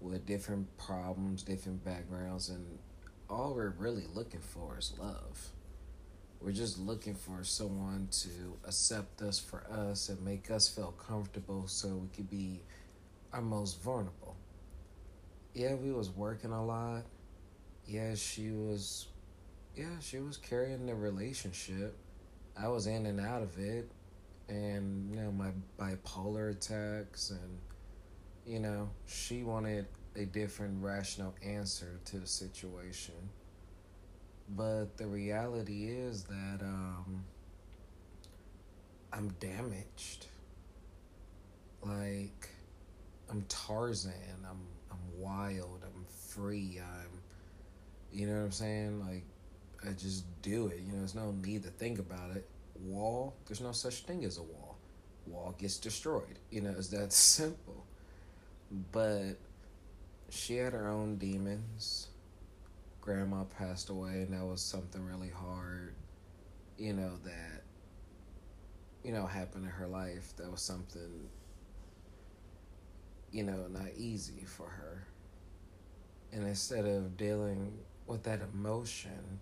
with 0.01 0.27
different 0.27 0.77
problems, 0.77 1.43
different 1.43 1.85
backgrounds, 1.85 2.49
and 2.49 2.79
all 3.29 3.55
we're 3.55 3.71
really 3.71 4.05
looking 4.13 4.41
for 4.41 4.79
is 4.79 4.93
love. 4.99 5.51
We're 6.45 6.53
just 6.53 6.79
looking 6.79 7.15
for 7.15 7.43
someone 7.43 8.09
to 8.11 8.59
accept 8.67 9.23
us 9.23 9.39
for 9.39 9.65
us 9.71 10.11
and 10.11 10.21
make 10.23 10.51
us 10.51 10.69
feel 10.69 10.93
comfortable 10.93 11.67
so 11.67 11.89
we 11.89 12.09
could 12.09 12.29
be 12.29 12.61
our 13.33 13.41
most 13.41 13.81
vulnerable. 13.83 14.37
Yeah, 15.55 15.75
we 15.75 15.91
was 15.91 16.11
working 16.11 16.53
a 16.53 16.63
lot. 16.63 17.05
Yeah, 17.87 18.15
she 18.15 18.51
was 18.51 19.07
yeah, 19.75 19.99
she 20.01 20.19
was 20.19 20.37
carrying 20.37 20.85
the 20.85 20.95
relationship. 20.95 21.97
I 22.61 22.69
was 22.69 22.87
in 22.87 23.07
and 23.07 23.21
out 23.21 23.43
of 23.43 23.59
it 23.59 23.91
and 24.51 25.11
you 25.11 25.23
know 25.23 25.33
my 25.33 25.51
bipolar 25.79 26.51
attacks 26.51 27.31
and 27.31 27.59
you 28.47 28.61
know, 28.61 28.91
she 29.07 29.43
wanted 29.43 29.87
a 30.15 30.27
different 30.27 30.83
rational 30.83 31.35
answer 31.43 32.01
to 32.05 32.19
the 32.19 32.27
situation. 32.27 33.15
But 34.49 34.97
the 34.97 35.07
reality 35.07 35.87
is 35.87 36.25
that 36.25 36.61
um, 36.63 37.25
I'm 39.13 39.29
damaged. 39.41 40.27
Like 41.83 42.49
I'm 43.31 43.43
Tarzan. 43.49 44.13
I'm 44.49 44.61
I'm 44.91 45.21
wild. 45.21 45.85
I'm 45.85 46.05
free. 46.29 46.81
I'm 46.81 47.21
you 48.13 48.27
know 48.27 48.35
what 48.35 48.45
I'm 48.45 48.53
saying? 48.53 49.07
Like 49.07 49.25
I 49.89 49.93
just 49.93 50.25
do 50.43 50.69
it. 50.69 50.81
You 50.81 50.93
know, 50.93 50.99
there's 50.99 51.15
no 51.15 51.33
need 51.33 51.63
to 51.65 51.71
think 51.71 51.99
about 51.99 52.37
it. 52.37 52.49
Wall, 52.81 53.35
there's 53.47 53.61
no 53.61 53.73
such 53.73 54.03
thing 54.03 54.25
as 54.25 54.39
a 54.39 54.43
wall. 54.43 54.77
Wall 55.27 55.55
gets 55.59 55.79
destroyed. 55.79 56.39
You 56.51 56.61
know, 56.61 56.75
it's 56.77 56.89
that 56.89 57.13
simple. 57.15 57.85
But 58.93 59.37
she 60.31 60.57
had 60.57 60.73
her 60.73 60.89
own 60.89 61.17
demons 61.17 62.09
grandma 63.05 63.45
passed 63.45 63.91
away 63.91 64.23
and 64.23 64.33
that 64.33 64.45
was 64.45 64.63
something 64.63 65.05
really 65.05 65.29
hard 65.29 65.95
you 66.79 66.95
know 66.95 67.13
that 67.23 67.63
you 69.05 69.13
know 69.13 69.27
happened 69.27 69.65
in 69.65 69.71
her 69.71 69.87
life. 69.87 70.33
That 70.39 70.51
was 70.51 70.63
something 70.63 71.29
you 73.31 73.45
know 73.45 73.67
not 73.69 73.89
easy 73.97 74.45
for 74.47 74.67
her. 74.67 75.07
And 76.33 76.47
instead 76.49 76.85
of 76.87 77.17
dealing 77.17 77.79
with 78.07 78.25
that 78.25 78.41
emotion 78.53 79.41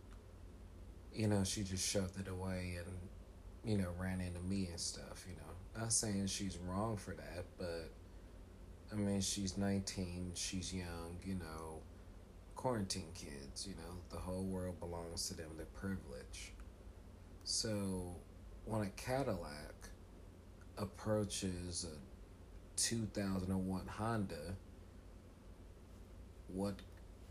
you 1.14 1.26
know 1.26 1.44
she 1.44 1.62
just 1.62 1.88
shoved 1.88 2.18
it 2.18 2.28
away 2.28 2.78
and 2.78 3.70
you 3.70 3.76
know 3.78 3.90
ran 3.98 4.20
into 4.20 4.40
me 4.40 4.68
and 4.70 4.80
stuff 4.80 5.24
you 5.28 5.34
know. 5.36 5.80
Not 5.80 5.92
saying 5.92 6.26
she's 6.26 6.58
wrong 6.58 6.96
for 6.96 7.12
that 7.12 7.44
but 7.58 7.90
i 8.92 8.94
mean 8.94 9.22
she's 9.22 9.56
19 9.56 10.32
she's 10.34 10.72
young 10.74 11.16
you 11.24 11.34
know 11.34 11.80
quarantine 12.62 13.10
kids, 13.12 13.66
you 13.66 13.74
know, 13.74 13.96
the 14.08 14.16
whole 14.16 14.44
world 14.44 14.78
belongs 14.78 15.26
to 15.26 15.34
them, 15.34 15.48
they're 15.56 15.66
privileged. 15.74 16.52
So 17.42 18.14
when 18.66 18.82
a 18.82 18.90
Cadillac 18.90 19.88
approaches 20.78 21.84
a 21.92 22.78
2001 22.78 23.86
Honda, 23.88 24.54
what 26.46 26.76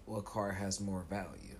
what 0.05 0.25
car 0.25 0.51
has 0.51 0.81
more 0.81 1.05
value? 1.09 1.55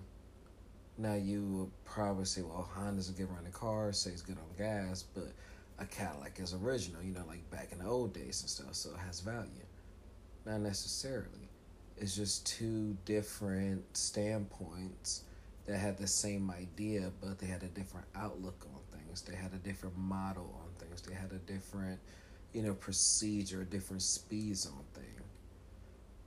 Now 0.98 1.14
you 1.14 1.42
would 1.42 1.84
probably 1.86 2.26
say, 2.26 2.42
well, 2.42 2.68
Honda's 2.74 3.08
a 3.08 3.12
good 3.12 3.30
running 3.30 3.52
car, 3.52 3.90
say 3.94 4.10
it's 4.10 4.20
good 4.20 4.36
on 4.36 4.54
gas, 4.58 5.02
but 5.02 5.32
a 5.78 5.86
Cadillac 5.86 6.38
is 6.40 6.52
original, 6.52 7.02
you 7.02 7.14
know, 7.14 7.24
like 7.26 7.50
back 7.50 7.72
in 7.72 7.78
the 7.78 7.86
old 7.86 8.12
days 8.12 8.42
and 8.42 8.50
stuff, 8.50 8.74
so 8.74 8.90
it 8.90 8.98
has 8.98 9.20
value. 9.20 9.64
Not 10.44 10.60
necessarily. 10.60 11.48
It's 12.02 12.16
just 12.16 12.44
two 12.44 12.96
different 13.04 13.96
standpoints 13.96 15.22
that 15.66 15.78
had 15.78 15.98
the 15.98 16.08
same 16.08 16.50
idea, 16.50 17.12
but 17.20 17.38
they 17.38 17.46
had 17.46 17.62
a 17.62 17.68
different 17.68 18.08
outlook 18.16 18.66
on 18.74 18.98
things. 18.98 19.22
They 19.22 19.36
had 19.36 19.52
a 19.52 19.58
different 19.58 19.96
model 19.96 20.52
on 20.64 20.84
things. 20.84 21.00
They 21.02 21.14
had 21.14 21.30
a 21.30 21.38
different, 21.38 22.00
you 22.52 22.62
know, 22.62 22.74
procedure, 22.74 23.62
different 23.62 24.02
speeds 24.02 24.66
on 24.66 24.82
things. 24.94 25.22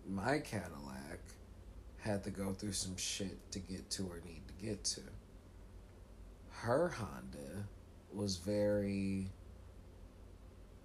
My 0.08 0.40
Cadillac 0.40 1.20
had 1.98 2.24
to 2.24 2.30
go 2.30 2.54
through 2.54 2.72
some 2.72 2.96
shit 2.96 3.52
to 3.52 3.60
get 3.60 3.90
to 3.90 4.04
where 4.04 4.20
it 4.20 4.26
needed 4.26 4.48
to 4.48 4.66
get 4.66 4.84
to. 4.86 5.02
Her 6.52 6.88
Honda 6.88 7.66
was 8.14 8.38
very 8.38 9.28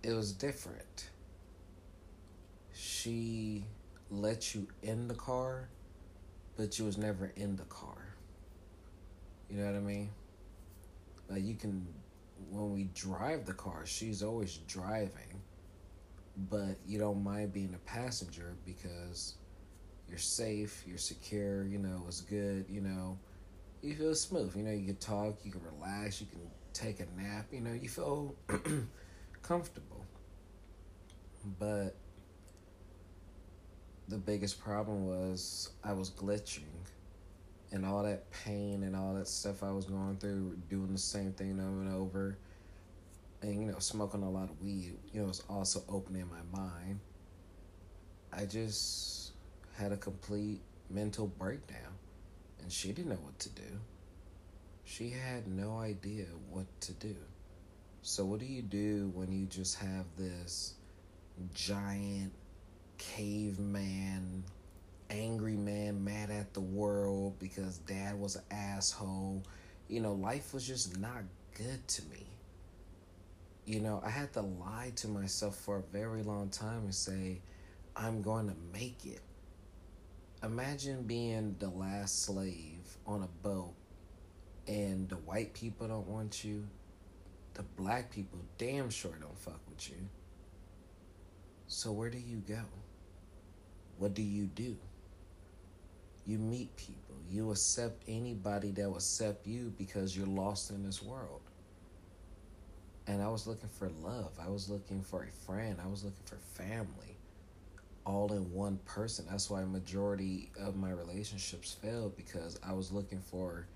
it 0.02 0.14
was 0.14 0.32
different. 0.32 1.11
She 2.75 3.66
let 4.11 4.55
you 4.55 4.67
in 4.83 5.09
the 5.09 5.14
car, 5.14 5.69
but 6.57 6.79
you 6.79 6.85
was 6.85 6.99
never 6.99 7.33
in 7.37 7.57
the 7.57 7.64
car. 7.64 8.14
You 9.49 9.59
know 9.59 9.67
what 9.67 9.75
I 9.75 9.81
mean? 9.81 10.11
Like 11.29 11.43
you 11.43 11.55
can 11.55 11.87
when 12.50 12.73
we 12.73 12.85
drive 12.95 13.45
the 13.45 13.52
car, 13.52 13.85
she's 13.85 14.23
always 14.23 14.59
driving, 14.67 15.43
but 16.49 16.76
you 16.87 16.99
don't 16.99 17.23
mind 17.23 17.52
being 17.52 17.75
a 17.75 17.90
passenger 17.90 18.57
because 18.64 19.35
you're 20.09 20.19
safe, 20.19 20.83
you're 20.87 20.99
secure, 20.99 21.64
you 21.64 21.79
know, 21.79 22.02
it's 22.09 22.21
good, 22.23 22.64
you 22.69 22.81
know, 22.81 23.19
you 23.83 23.95
feel 23.95 24.14
smooth, 24.14 24.57
you 24.57 24.62
know, 24.62 24.73
you 24.73 24.87
can 24.87 24.97
talk, 24.97 25.38
you 25.45 25.52
can 25.52 25.61
relax, 25.62 26.21
you 26.21 26.26
can 26.26 26.40
take 26.73 27.00
a 27.00 27.07
nap, 27.21 27.47
you 27.52 27.61
know, 27.61 27.73
you 27.73 27.88
feel 27.88 28.35
comfortable. 29.43 30.05
But 31.59 31.95
the 34.11 34.19
biggest 34.19 34.61
problem 34.61 35.07
was 35.07 35.71
I 35.85 35.93
was 35.93 36.11
glitching 36.11 36.64
and 37.71 37.87
all 37.87 38.02
that 38.02 38.29
pain 38.33 38.83
and 38.83 38.97
all 38.97 39.14
that 39.14 39.29
stuff 39.29 39.62
I 39.62 39.71
was 39.71 39.85
going 39.85 40.17
through, 40.17 40.59
doing 40.69 40.93
the 40.93 40.99
same 40.99 41.33
thing 41.33 41.61
over 41.61 41.81
and 41.81 41.95
over, 41.95 42.37
and 43.40 43.61
you 43.61 43.71
know, 43.71 43.79
smoking 43.79 44.25
a 44.25 44.31
lot 44.31 44.50
of 44.50 44.61
weed, 44.61 44.99
you 45.12 45.21
know, 45.21 45.29
was 45.29 45.45
also 45.49 45.85
opening 45.88 46.29
my 46.29 46.61
mind. 46.61 46.99
I 48.33 48.47
just 48.47 49.33
had 49.76 49.93
a 49.93 49.97
complete 49.97 50.61
mental 50.90 51.29
breakdown, 51.29 51.95
and 52.61 52.73
she 52.73 52.88
didn't 52.88 53.11
know 53.11 53.19
what 53.23 53.38
to 53.38 53.49
do. 53.50 53.79
She 54.85 55.11
had 55.11 55.47
no 55.47 55.79
idea 55.79 56.26
what 56.50 56.67
to 56.81 56.93
do. 56.95 57.14
So, 58.02 58.25
what 58.25 58.40
do 58.40 58.47
you 58.47 58.62
do 58.62 59.12
when 59.14 59.31
you 59.31 59.47
just 59.47 59.79
have 59.79 60.07
this 60.19 60.75
giant 61.55 62.33
caveman, 63.00 64.45
angry 65.09 65.57
man, 65.57 66.04
mad 66.04 66.30
at 66.30 66.52
the 66.52 66.61
world 66.61 67.38
because 67.38 67.78
dad 67.78 68.19
was 68.21 68.37
an 68.37 68.42
asshole? 68.50 69.42
You 69.88 70.00
know, 70.00 70.12
life 70.12 70.52
was 70.54 70.66
just 70.66 70.99
not 71.00 71.23
good 71.54 71.87
to 71.88 72.02
me. 72.04 72.26
You 73.64 73.80
know, 73.80 74.02
I 74.04 74.11
had 74.11 74.33
to 74.35 74.42
lie 74.42 74.92
to 74.97 75.09
myself 75.09 75.57
for 75.57 75.78
a 75.78 75.83
very 75.92 76.23
long 76.23 76.50
time 76.50 76.85
and 76.85 76.95
say, 76.95 77.40
I'm 77.97 78.23
going 78.23 78.49
to 78.49 78.54
make 78.73 79.07
it. 79.07 79.21
Imagine 80.42 81.02
being 81.02 81.57
the 81.59 81.69
last 81.69 82.25
slave 82.25 82.97
on 83.07 83.23
a 83.23 83.47
boat 83.47 83.75
and 84.66 85.09
the 85.09 85.16
white 85.16 85.54
people 85.54 85.88
don't 85.88 86.07
want 86.07 86.45
you. 86.45 86.66
The 87.54 87.62
black 87.62 88.11
people 88.11 88.38
damn 88.59 88.90
sure 88.90 89.14
don't 89.21 89.38
fuck 89.38 89.61
with 89.69 89.90
you. 89.90 89.97
So 91.66 91.92
where 91.92 92.11
do 92.11 92.19
you 92.19 92.42
go? 92.49 92.62
What 94.00 94.14
do 94.14 94.23
you 94.23 94.47
do? 94.47 94.78
You 96.26 96.38
meet 96.38 96.75
people. 96.76 97.16
You 97.28 97.50
accept 97.50 98.02
anybody 98.09 98.71
that 98.71 98.88
will 98.88 98.97
accept 98.97 99.47
you 99.47 99.75
because 99.76 100.16
you're 100.16 100.26
lost 100.26 100.71
in 100.71 100.83
this 100.83 101.02
world. 101.02 101.42
And 103.07 103.21
I 103.21 103.28
was 103.28 103.47
looking 103.47 103.69
for 103.69 103.90
love. 104.00 104.33
I 104.42 104.49
was 104.49 104.71
looking 104.71 105.02
for 105.02 105.25
a 105.25 105.45
friend. 105.45 105.78
I 105.85 105.87
was 105.87 106.02
looking 106.02 106.25
for 106.25 106.37
family. 106.37 107.19
All 108.07 108.33
in 108.33 108.50
one 108.54 108.78
person. 108.87 109.26
That's 109.28 109.50
why 109.50 109.62
majority 109.64 110.50
of 110.59 110.76
my 110.76 110.92
relationships 110.92 111.76
failed 111.83 112.16
because 112.16 112.59
I 112.66 112.73
was 112.73 112.90
looking 112.90 113.21
for 113.21 113.66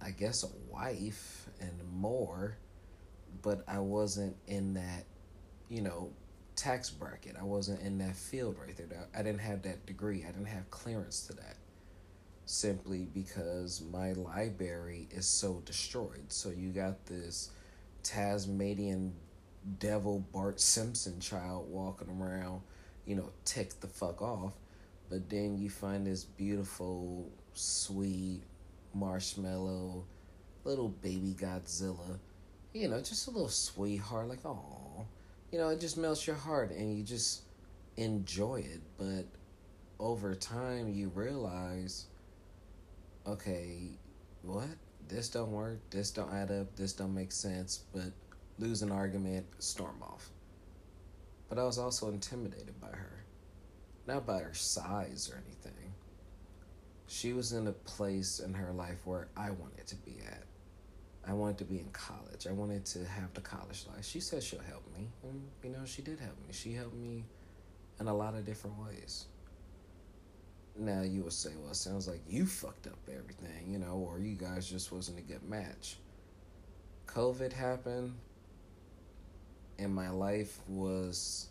I 0.00 0.10
guess 0.10 0.42
a 0.42 0.72
wife 0.72 1.48
and 1.60 1.72
more, 1.92 2.56
but 3.42 3.62
I 3.68 3.80
wasn't 3.80 4.36
in 4.46 4.74
that, 4.74 5.04
you 5.68 5.82
know, 5.82 6.12
tax 6.56 6.90
bracket. 6.90 7.36
I 7.38 7.44
wasn't 7.44 7.82
in 7.82 7.98
that 7.98 8.16
field 8.16 8.56
right 8.58 8.76
there. 8.76 9.06
I 9.14 9.22
didn't 9.22 9.40
have 9.40 9.62
that 9.62 9.86
degree. 9.86 10.24
I 10.24 10.32
didn't 10.32 10.46
have 10.46 10.68
clearance 10.70 11.26
to 11.26 11.34
that. 11.34 11.56
Simply 12.46 13.08
because 13.12 13.82
my 13.92 14.12
library 14.12 15.08
is 15.10 15.26
so 15.26 15.62
destroyed. 15.64 16.24
So 16.28 16.50
you 16.50 16.70
got 16.70 17.06
this 17.06 17.50
Tasmanian 18.02 19.12
devil 19.78 20.24
Bart 20.32 20.60
Simpson 20.60 21.20
child 21.20 21.68
walking 21.68 22.08
around, 22.08 22.62
you 23.04 23.16
know, 23.16 23.30
tick 23.44 23.78
the 23.80 23.88
fuck 23.88 24.22
off. 24.22 24.54
But 25.10 25.28
then 25.28 25.58
you 25.58 25.70
find 25.70 26.06
this 26.06 26.24
beautiful, 26.24 27.30
sweet, 27.52 28.42
marshmallow, 28.94 30.04
little 30.64 30.88
baby 30.88 31.34
Godzilla. 31.38 32.18
You 32.72 32.88
know, 32.88 32.98
just 32.98 33.26
a 33.28 33.30
little 33.30 33.48
sweetheart, 33.48 34.28
like, 34.28 34.44
oh, 34.44 34.75
you 35.52 35.58
know, 35.58 35.68
it 35.68 35.80
just 35.80 35.96
melts 35.96 36.26
your 36.26 36.36
heart 36.36 36.70
and 36.70 36.96
you 36.96 37.02
just 37.02 37.42
enjoy 37.96 38.56
it. 38.56 38.80
But 38.98 39.26
over 39.98 40.34
time, 40.34 40.88
you 40.88 41.08
realize, 41.14 42.06
okay, 43.26 43.90
what? 44.42 44.68
This 45.08 45.28
don't 45.28 45.52
work. 45.52 45.78
This 45.90 46.10
don't 46.10 46.32
add 46.32 46.50
up. 46.50 46.74
This 46.76 46.92
don't 46.92 47.14
make 47.14 47.32
sense. 47.32 47.84
But 47.92 48.12
lose 48.58 48.82
an 48.82 48.90
argument, 48.90 49.46
storm 49.58 50.02
off. 50.02 50.30
But 51.48 51.58
I 51.58 51.64
was 51.64 51.78
also 51.78 52.08
intimidated 52.08 52.80
by 52.80 52.88
her, 52.88 53.24
not 54.06 54.26
by 54.26 54.40
her 54.40 54.54
size 54.54 55.30
or 55.32 55.40
anything 55.46 55.92
she 57.06 57.32
was 57.32 57.52
in 57.52 57.66
a 57.66 57.72
place 57.72 58.40
in 58.40 58.54
her 58.54 58.72
life 58.72 58.98
where 59.04 59.28
I 59.36 59.50
wanted 59.50 59.86
to 59.86 59.96
be 59.96 60.16
at. 60.26 60.42
I 61.28 61.32
wanted 61.32 61.58
to 61.58 61.64
be 61.64 61.78
in 61.78 61.88
college. 61.92 62.46
I 62.48 62.52
wanted 62.52 62.84
to 62.86 63.04
have 63.04 63.34
the 63.34 63.40
college 63.40 63.84
life. 63.92 64.04
She 64.04 64.20
said 64.20 64.42
she'll 64.42 64.60
help 64.60 64.84
me. 64.96 65.08
And, 65.24 65.42
you 65.64 65.70
know, 65.70 65.84
she 65.84 66.02
did 66.02 66.20
help 66.20 66.36
me. 66.46 66.52
She 66.52 66.72
helped 66.72 66.94
me 66.94 67.24
in 67.98 68.06
a 68.06 68.14
lot 68.14 68.34
of 68.34 68.44
different 68.44 68.76
ways. 68.78 69.26
Now, 70.78 71.02
you 71.02 71.22
would 71.22 71.32
say, 71.32 71.50
well, 71.58 71.70
it 71.70 71.76
sounds 71.76 72.06
like 72.06 72.20
you 72.28 72.46
fucked 72.46 72.86
up 72.86 72.98
everything, 73.08 73.70
you 73.70 73.78
know, 73.78 74.06
or 74.08 74.20
you 74.20 74.34
guys 74.34 74.68
just 74.68 74.92
wasn't 74.92 75.18
a 75.18 75.22
good 75.22 75.42
match. 75.48 75.96
COVID 77.06 77.52
happened, 77.52 78.14
and 79.78 79.94
my 79.94 80.10
life 80.10 80.60
was 80.68 81.48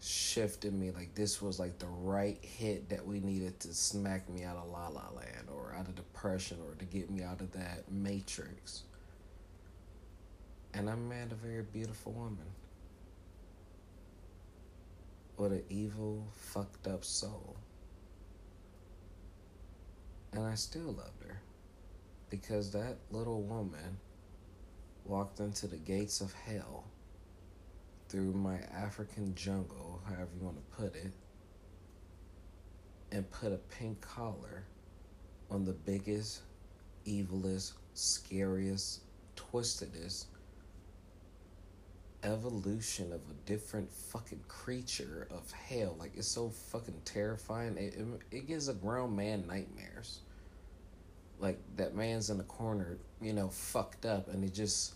shifted 0.00 0.72
me 0.72 0.90
like 0.90 1.14
this 1.14 1.42
was 1.42 1.58
like 1.58 1.78
the 1.78 1.86
right 1.86 2.38
hit 2.42 2.88
that 2.88 3.04
we 3.04 3.20
needed 3.20 3.58
to 3.60 3.74
smack 3.74 4.28
me 4.28 4.44
out 4.44 4.56
of 4.56 4.68
la 4.68 4.88
la 4.88 5.10
land 5.14 5.48
or 5.52 5.74
out 5.78 5.88
of 5.88 5.94
depression 5.96 6.58
or 6.66 6.74
to 6.76 6.84
get 6.84 7.10
me 7.10 7.22
out 7.22 7.40
of 7.40 7.50
that 7.52 7.90
matrix. 7.90 8.84
And 10.74 10.88
i 10.88 10.94
met 10.94 11.32
a 11.32 11.34
very 11.34 11.62
beautiful 11.62 12.12
woman 12.12 12.46
with 15.36 15.52
an 15.52 15.62
evil 15.68 16.26
fucked 16.36 16.86
up 16.86 17.04
soul. 17.04 17.56
And 20.32 20.44
i 20.44 20.54
still 20.54 20.92
loved 20.92 21.22
her 21.26 21.40
because 22.30 22.70
that 22.72 22.96
little 23.10 23.42
woman 23.42 23.98
walked 25.04 25.40
into 25.40 25.66
the 25.66 25.76
gates 25.76 26.20
of 26.20 26.32
hell 26.34 26.84
through 28.08 28.32
my 28.32 28.58
African 28.74 29.34
jungle, 29.34 30.00
however 30.06 30.30
you 30.38 30.44
want 30.44 30.56
to 30.56 30.76
put 30.76 30.94
it, 30.94 31.12
and 33.12 33.30
put 33.30 33.52
a 33.52 33.58
pink 33.78 34.00
collar 34.00 34.64
on 35.50 35.64
the 35.64 35.72
biggest, 35.72 36.42
evilest, 37.06 37.72
scariest, 37.94 39.02
twistedest 39.36 40.26
evolution 42.24 43.12
of 43.12 43.20
a 43.30 43.34
different 43.46 43.90
fucking 43.90 44.42
creature 44.48 45.28
of 45.30 45.50
hell. 45.52 45.96
Like 45.98 46.12
it's 46.16 46.28
so 46.28 46.50
fucking 46.50 47.00
terrifying. 47.04 47.76
It, 47.76 47.94
it, 47.94 48.06
it 48.30 48.46
gives 48.46 48.68
a 48.68 48.74
grown 48.74 49.14
man 49.14 49.46
nightmares. 49.46 50.20
Like 51.38 51.58
that 51.76 51.94
man's 51.94 52.30
in 52.30 52.38
the 52.38 52.44
corner, 52.44 52.98
you 53.22 53.32
know, 53.32 53.48
fucked 53.48 54.04
up, 54.04 54.28
and 54.28 54.42
he 54.42 54.50
just 54.50 54.94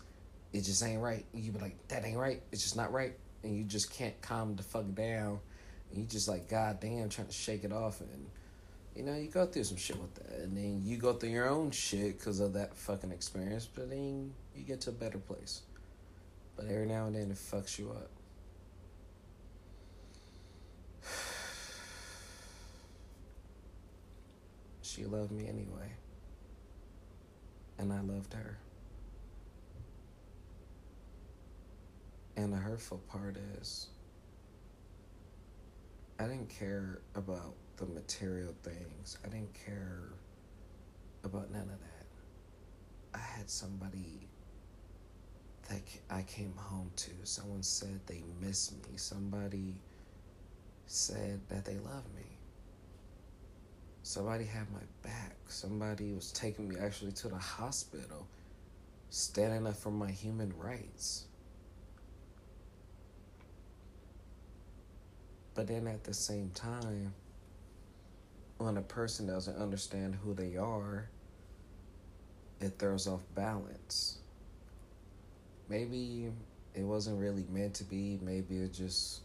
it 0.53 0.61
just 0.61 0.83
ain't 0.83 1.01
right. 1.01 1.25
You 1.33 1.51
be 1.51 1.59
like, 1.59 1.87
that 1.87 2.05
ain't 2.05 2.17
right. 2.17 2.41
It's 2.51 2.61
just 2.61 2.77
not 2.77 2.93
right. 2.93 3.15
And 3.43 3.57
you 3.57 3.63
just 3.63 3.91
can't 3.91 4.19
calm 4.21 4.55
the 4.55 4.63
fuck 4.63 4.85
down. 4.93 5.39
And 5.91 5.99
you 5.99 6.05
just 6.05 6.27
like, 6.27 6.47
god 6.47 6.79
damn, 6.79 7.09
trying 7.09 7.27
to 7.27 7.33
shake 7.33 7.63
it 7.63 7.73
off. 7.73 8.01
And, 8.01 8.27
you 8.95 9.03
know, 9.03 9.15
you 9.15 9.29
go 9.29 9.47
through 9.47 9.63
some 9.63 9.77
shit 9.77 9.99
with 9.99 10.13
that. 10.15 10.39
And 10.43 10.55
then 10.55 10.81
you 10.83 10.97
go 10.97 11.13
through 11.13 11.29
your 11.29 11.49
own 11.49 11.71
shit 11.71 12.19
because 12.19 12.39
of 12.39 12.53
that 12.53 12.75
fucking 12.75 13.11
experience. 13.11 13.65
But 13.65 13.89
then 13.89 14.31
you 14.55 14.63
get 14.63 14.81
to 14.81 14.91
a 14.91 14.93
better 14.93 15.17
place. 15.17 15.63
But 16.55 16.65
every 16.65 16.85
now 16.85 17.07
and 17.07 17.15
then 17.15 17.31
it 17.31 17.37
fucks 17.37 17.79
you 17.79 17.89
up. 17.89 18.09
She 24.83 25.05
loved 25.05 25.31
me 25.31 25.47
anyway. 25.47 25.91
And 27.79 27.91
I 27.91 28.01
loved 28.01 28.31
her. 28.33 28.59
And 32.35 32.51
the 32.51 32.57
hurtful 32.57 32.97
part 33.09 33.37
is, 33.59 33.87
I 36.19 36.23
didn't 36.23 36.49
care 36.49 37.01
about 37.15 37.53
the 37.77 37.85
material 37.85 38.55
things. 38.63 39.17
I 39.25 39.29
didn't 39.29 39.53
care 39.65 40.09
about 41.23 41.51
none 41.51 41.61
of 41.61 41.79
that. 41.79 42.07
I 43.13 43.19
had 43.19 43.49
somebody 43.49 44.27
that 45.69 45.81
I 46.09 46.23
came 46.23 46.53
home 46.55 46.91
to. 46.95 47.11
Someone 47.23 47.63
said 47.63 47.99
they 48.07 48.23
miss 48.41 48.71
me. 48.71 48.97
Somebody 48.97 49.75
said 50.87 51.39
that 51.49 51.65
they 51.65 51.77
love 51.77 52.03
me. 52.15 52.37
Somebody 54.01 54.45
had 54.45 54.69
my 54.71 54.81
back. 55.01 55.35
Somebody 55.47 56.13
was 56.13 56.31
taking 56.31 56.67
me 56.67 56.75
actually 56.79 57.13
to 57.13 57.29
the 57.29 57.37
hospital, 57.37 58.27
standing 59.09 59.65
up 59.65 59.75
for 59.75 59.91
my 59.91 60.11
human 60.11 60.53
rights. 60.57 61.25
But 65.55 65.67
then 65.67 65.87
at 65.87 66.03
the 66.03 66.13
same 66.13 66.49
time, 66.55 67.13
when 68.57 68.77
a 68.77 68.81
person 68.81 69.27
doesn't 69.27 69.57
understand 69.57 70.15
who 70.15 70.33
they 70.33 70.57
are, 70.57 71.09
it 72.59 72.79
throws 72.79 73.07
off 73.07 73.21
balance. 73.35 74.19
Maybe 75.69 76.31
it 76.73 76.83
wasn't 76.83 77.19
really 77.19 77.45
meant 77.51 77.73
to 77.75 77.83
be. 77.83 78.19
Maybe 78.21 78.57
it 78.57 78.73
just, 78.73 79.21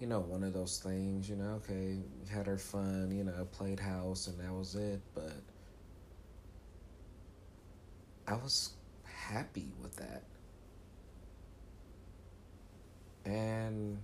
you 0.00 0.06
know, 0.06 0.20
one 0.20 0.42
of 0.42 0.52
those 0.52 0.80
things, 0.84 1.28
you 1.28 1.36
know, 1.36 1.60
okay, 1.64 1.98
had 2.30 2.48
our 2.48 2.58
fun, 2.58 3.12
you 3.16 3.24
know, 3.24 3.46
played 3.52 3.80
house 3.80 4.26
and 4.26 4.38
that 4.40 4.52
was 4.52 4.74
it. 4.74 5.00
But 5.14 5.32
I 8.26 8.34
was 8.34 8.70
happy 9.04 9.72
with 9.82 9.96
that. 9.96 10.22
And 13.24 13.98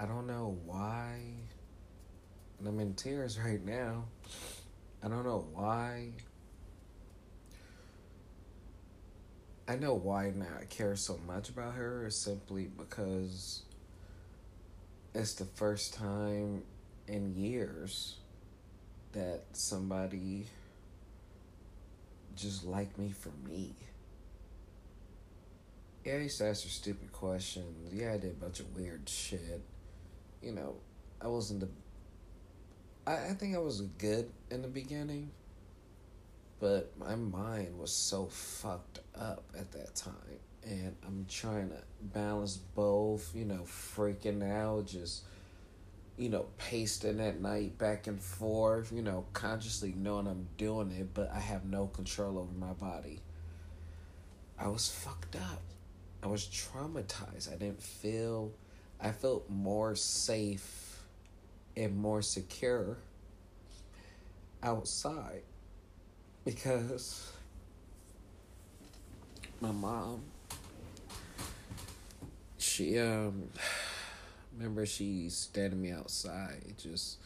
I 0.00 0.06
don't 0.06 0.26
know 0.26 0.58
why. 0.64 1.20
And 2.58 2.66
I'm 2.66 2.80
in 2.80 2.94
tears 2.94 3.38
right 3.44 3.64
now. 3.64 4.04
I 5.02 5.08
don't 5.08 5.24
know 5.24 5.46
why 5.52 6.12
I 9.70 9.76
know 9.76 9.94
why 9.94 10.32
now 10.34 10.46
I 10.60 10.64
care 10.64 10.96
so 10.96 11.16
much 11.28 11.48
about 11.48 11.74
her 11.74 12.04
is 12.04 12.16
simply 12.16 12.68
because 12.76 13.62
it's 15.14 15.34
the 15.34 15.44
first 15.44 15.94
time 15.94 16.64
in 17.06 17.36
years 17.36 18.16
that 19.12 19.44
somebody 19.52 20.48
just 22.34 22.64
liked 22.64 22.98
me 22.98 23.12
for 23.12 23.30
me. 23.48 23.76
Yeah, 26.04 26.14
I 26.14 26.16
used 26.16 26.38
to 26.38 26.48
ask 26.48 26.64
her 26.64 26.68
stupid 26.68 27.12
questions. 27.12 27.94
Yeah, 27.94 28.14
I 28.14 28.16
did 28.16 28.32
a 28.32 28.44
bunch 28.44 28.58
of 28.58 28.74
weird 28.74 29.08
shit. 29.08 29.62
You 30.42 30.52
know, 30.52 30.76
I 31.20 31.28
wasn't 31.28 31.60
the. 31.60 31.68
I, 33.06 33.30
I 33.30 33.34
think 33.34 33.54
I 33.54 33.58
was 33.58 33.82
good 33.98 34.30
in 34.50 34.62
the 34.62 34.68
beginning, 34.68 35.30
but 36.58 36.92
my 36.98 37.14
mind 37.14 37.78
was 37.78 37.92
so 37.92 38.26
fucked 38.26 39.00
up 39.14 39.44
at 39.58 39.72
that 39.72 39.94
time. 39.94 40.14
And 40.62 40.94
I'm 41.06 41.26
trying 41.28 41.70
to 41.70 41.82
balance 42.02 42.56
both, 42.56 43.34
you 43.34 43.46
know, 43.46 43.62
freaking 43.64 44.46
out, 44.46 44.86
just, 44.86 45.24
you 46.18 46.28
know, 46.28 46.46
pasting 46.58 47.18
at 47.18 47.40
night 47.40 47.78
back 47.78 48.06
and 48.06 48.20
forth, 48.20 48.92
you 48.92 49.00
know, 49.00 49.24
consciously 49.32 49.94
knowing 49.96 50.26
I'm 50.26 50.48
doing 50.58 50.90
it, 50.92 51.14
but 51.14 51.30
I 51.32 51.40
have 51.40 51.64
no 51.64 51.86
control 51.86 52.38
over 52.38 52.52
my 52.52 52.74
body. 52.74 53.20
I 54.58 54.68
was 54.68 54.90
fucked 54.90 55.36
up. 55.36 55.62
I 56.22 56.26
was 56.26 56.44
traumatized. 56.44 57.50
I 57.50 57.56
didn't 57.56 57.82
feel, 57.82 58.52
I 59.02 59.12
felt 59.12 59.48
more 59.48 59.94
safe 59.94 61.02
and 61.76 61.96
more 61.96 62.20
secure 62.20 62.98
outside 64.62 65.42
because 66.44 67.32
my 69.60 69.72
mom 69.72 70.22
she 72.58 72.98
um 72.98 73.48
remember 74.56 74.84
she 74.84 75.30
standing 75.30 75.80
me 75.80 75.90
outside 75.92 76.74
just 76.76 77.18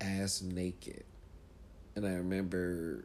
ass 0.00 0.42
naked. 0.42 1.04
And 1.96 2.06
i 2.06 2.12
remember 2.12 3.04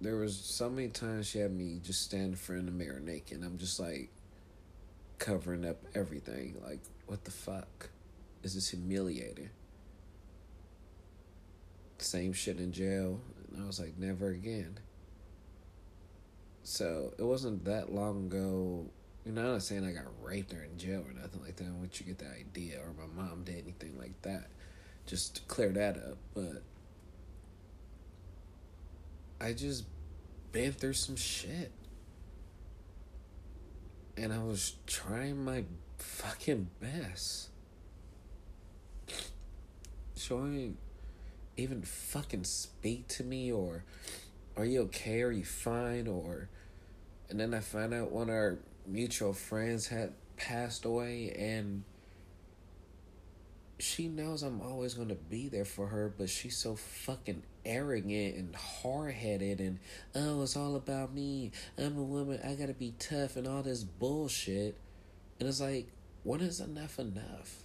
there 0.00 0.16
was 0.16 0.36
so 0.36 0.68
many 0.68 0.88
times 0.88 1.28
she 1.28 1.38
had 1.38 1.52
me 1.52 1.80
just 1.82 2.02
stand 2.02 2.24
in 2.24 2.36
front 2.36 2.60
of 2.60 2.66
the 2.66 2.72
mirror 2.72 3.00
naked. 3.00 3.38
And 3.38 3.44
i'm 3.44 3.58
just 3.58 3.78
like 3.78 4.10
covering 5.18 5.64
up 5.64 5.76
everything 5.94 6.56
like 6.66 6.80
what 7.06 7.24
the 7.24 7.30
fuck 7.30 7.90
is 8.42 8.54
this 8.54 8.70
humiliating 8.70 9.50
same 11.98 12.32
shit 12.32 12.58
in 12.58 12.72
jail 12.72 13.20
and 13.56 13.62
I 13.62 13.66
was 13.66 13.80
like, 13.80 13.98
never 13.98 14.28
again. 14.28 14.78
So 16.62 17.14
it 17.18 17.22
wasn't 17.22 17.64
that 17.64 17.92
long 17.92 18.26
ago. 18.26 18.86
You 19.24 19.32
know, 19.32 19.42
I'm 19.42 19.52
not 19.52 19.62
saying 19.62 19.84
I 19.84 19.92
got 19.92 20.04
raped 20.22 20.52
or 20.52 20.62
in 20.62 20.78
jail 20.78 21.04
or 21.06 21.12
nothing 21.20 21.42
like 21.42 21.56
that. 21.56 21.64
Want 21.64 21.98
you 21.98 22.06
get 22.06 22.18
the 22.18 22.28
idea, 22.28 22.80
or 22.80 22.92
my 22.92 23.22
mom 23.22 23.44
did 23.44 23.62
anything 23.62 23.98
like 23.98 24.20
that. 24.22 24.48
Just 25.06 25.36
to 25.36 25.42
clear 25.42 25.70
that 25.70 25.96
up. 25.96 26.18
But 26.34 26.62
I 29.40 29.52
just 29.52 29.84
been 30.52 30.72
through 30.72 30.94
some 30.94 31.16
shit. 31.16 31.72
And 34.16 34.32
I 34.32 34.38
was 34.38 34.74
trying 34.86 35.44
my 35.44 35.64
fucking 35.98 36.68
best. 36.80 37.50
Showing 40.16 40.78
even 41.56 41.82
fucking 41.82 42.44
speak 42.44 43.08
to 43.08 43.24
me 43.24 43.52
or 43.52 43.84
are 44.56 44.64
you 44.64 44.82
okay? 44.82 45.22
Are 45.22 45.30
you 45.30 45.44
fine? 45.44 46.06
Or 46.06 46.48
and 47.28 47.38
then 47.38 47.54
I 47.54 47.60
find 47.60 47.92
out 47.92 48.10
one 48.10 48.28
of 48.28 48.34
our 48.34 48.58
mutual 48.86 49.32
friends 49.32 49.88
had 49.88 50.12
passed 50.36 50.84
away 50.84 51.34
and 51.38 51.84
she 53.78 54.08
knows 54.08 54.42
I'm 54.42 54.60
always 54.60 54.94
to 55.08 55.14
be 55.14 55.48
there 55.48 55.64
for 55.64 55.88
her, 55.88 56.12
but 56.16 56.30
she's 56.30 56.56
so 56.56 56.76
fucking 56.76 57.42
arrogant 57.66 58.36
and 58.36 58.54
hard 58.54 59.12
headed 59.12 59.60
and, 59.60 59.78
oh, 60.14 60.42
it's 60.42 60.56
all 60.56 60.76
about 60.76 61.12
me. 61.12 61.50
I'm 61.76 61.98
a 61.98 62.02
woman. 62.02 62.40
I 62.42 62.54
got 62.54 62.68
to 62.68 62.74
be 62.74 62.94
tough 62.98 63.36
and 63.36 63.46
all 63.46 63.62
this 63.62 63.84
bullshit. 63.84 64.78
And 65.38 65.48
it's 65.48 65.60
like, 65.60 65.88
when 66.22 66.40
is 66.40 66.60
enough 66.60 66.98
enough? 66.98 67.62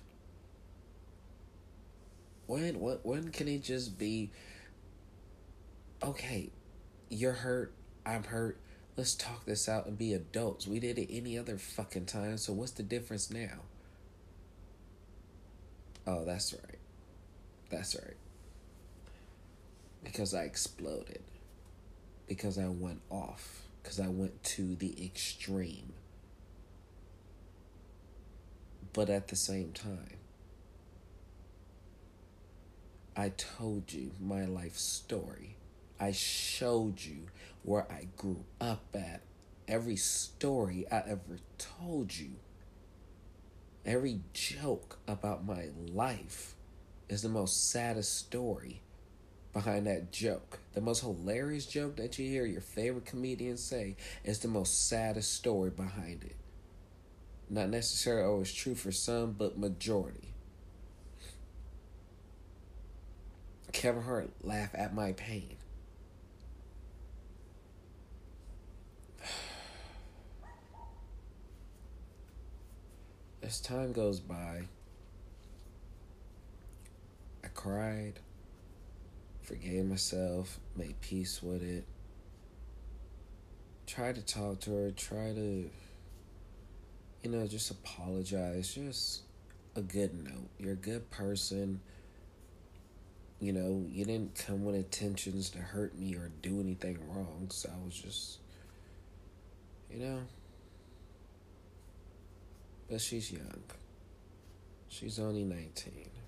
When 2.46 2.80
what 2.80 3.06
when 3.06 3.32
can 3.32 3.48
it 3.48 3.64
just 3.64 3.98
be 3.98 4.30
okay, 6.04 6.52
you're 7.10 7.32
hurt, 7.34 7.74
I'm 8.06 8.24
hurt. 8.24 8.60
Let's 8.98 9.16
talk 9.16 9.46
this 9.46 9.70
out 9.70 9.86
and 9.86 9.98
be 9.98 10.14
adults. 10.14 10.68
We 10.68 10.80
did 10.80 11.00
it 11.00 11.08
any 11.10 11.38
other 11.38 11.58
fucking 11.58 12.06
time, 12.06 12.38
so 12.38 12.54
what's 12.54 12.72
the 12.72 12.84
difference 12.84 13.32
now? 13.32 13.62
Oh, 16.06 16.26
that's 16.26 16.54
right. 16.54 16.80
That's 17.70 17.96
right. 17.96 18.18
Because 20.04 20.34
I 20.34 20.44
exploded. 20.44 21.24
Because 22.28 22.58
I 22.58 22.68
went 22.68 23.02
off. 23.10 23.64
Because 23.82 24.00
I 24.00 24.08
went 24.08 24.44
to 24.44 24.76
the 24.76 25.04
extreme. 25.04 25.94
But 28.94 29.10
at 29.10 29.30
the 29.30 29.36
same 29.36 29.72
time, 29.72 30.18
I 33.16 33.30
told 33.30 33.92
you 33.94 34.12
my 34.20 34.46
life 34.46 34.78
story. 34.78 35.56
I 36.00 36.12
showed 36.12 37.04
you 37.04 37.28
where 37.64 37.90
I 37.92 38.08
grew 38.18 38.44
up 38.60 38.84
at. 38.94 39.22
Every 39.68 39.96
story 39.96 40.86
I 40.92 41.04
ever 41.08 41.40
told 41.58 42.18
you, 42.18 42.32
every 43.86 44.22
joke 44.34 45.00
about 45.08 45.46
my 45.46 45.68
life 45.94 46.56
is 47.08 47.22
the 47.22 47.30
most 47.30 47.70
saddest 47.70 48.18
story 48.18 48.82
behind 49.54 49.88
that 49.88 50.12
joke. 50.12 50.60
The 50.74 50.82
most 50.82 51.02
hilarious 51.02 51.66
joke 51.66 51.98
that 51.98 52.18
you 52.18 52.28
hear 52.28 52.46
your 52.46 52.62
favorite 52.62 53.06
comedian 53.06 53.58
say 53.58 53.96
is 54.24 54.40
the 54.40 54.48
most 54.48 54.88
saddest 54.88 55.34
story 55.34 55.70
behind 55.70 56.24
it. 56.24 56.36
Not 57.50 57.70
necessarily 57.70 58.24
always 58.26 58.54
true 58.54 58.76
for 58.76 58.94
some, 58.94 59.34
but 59.34 59.58
majority. 59.58 60.32
Kevin 63.74 64.04
Hart 64.04 64.30
laugh 64.44 64.70
at 64.74 64.94
my 64.94 65.12
pain. 65.14 65.56
As 73.44 73.60
time 73.60 73.92
goes 73.92 74.20
by, 74.20 74.68
I 77.44 77.48
cried, 77.48 78.20
forgave 79.52 79.86
myself, 79.86 80.60
made 80.76 81.00
peace 81.02 81.44
with 81.44 81.62
it, 81.62 81.86
tried 83.86 84.16
to 84.16 84.22
talk 84.22 84.60
to 84.62 84.72
her, 84.74 84.92
try 84.92 85.34
to, 85.34 85.70
you 87.24 87.30
know, 87.30 87.46
just 87.48 87.70
apologize, 87.70 88.74
just 88.74 89.22
a 89.76 89.82
good 89.82 90.24
note. 90.24 90.50
You're 90.58 90.74
a 90.74 90.76
good 90.76 91.12
person 91.12 91.82
you 93.42 93.52
know, 93.52 93.84
you 93.90 94.06
didn't 94.06 94.36
come 94.36 94.64
with 94.64 94.76
intentions 94.76 95.50
to 95.50 95.58
hurt 95.58 95.98
me 95.98 96.14
or 96.16 96.30
do 96.44 96.60
anything 96.62 97.00
wrong. 97.10 97.48
So 97.50 97.72
I 97.74 97.86
was 97.86 97.96
just, 97.96 98.38
you 99.92 99.98
know. 99.98 100.20
But 102.88 103.02
she's 103.02 103.32
young. 103.32 103.64
She's 104.90 105.18
only 105.18 105.44
19. 105.44 106.21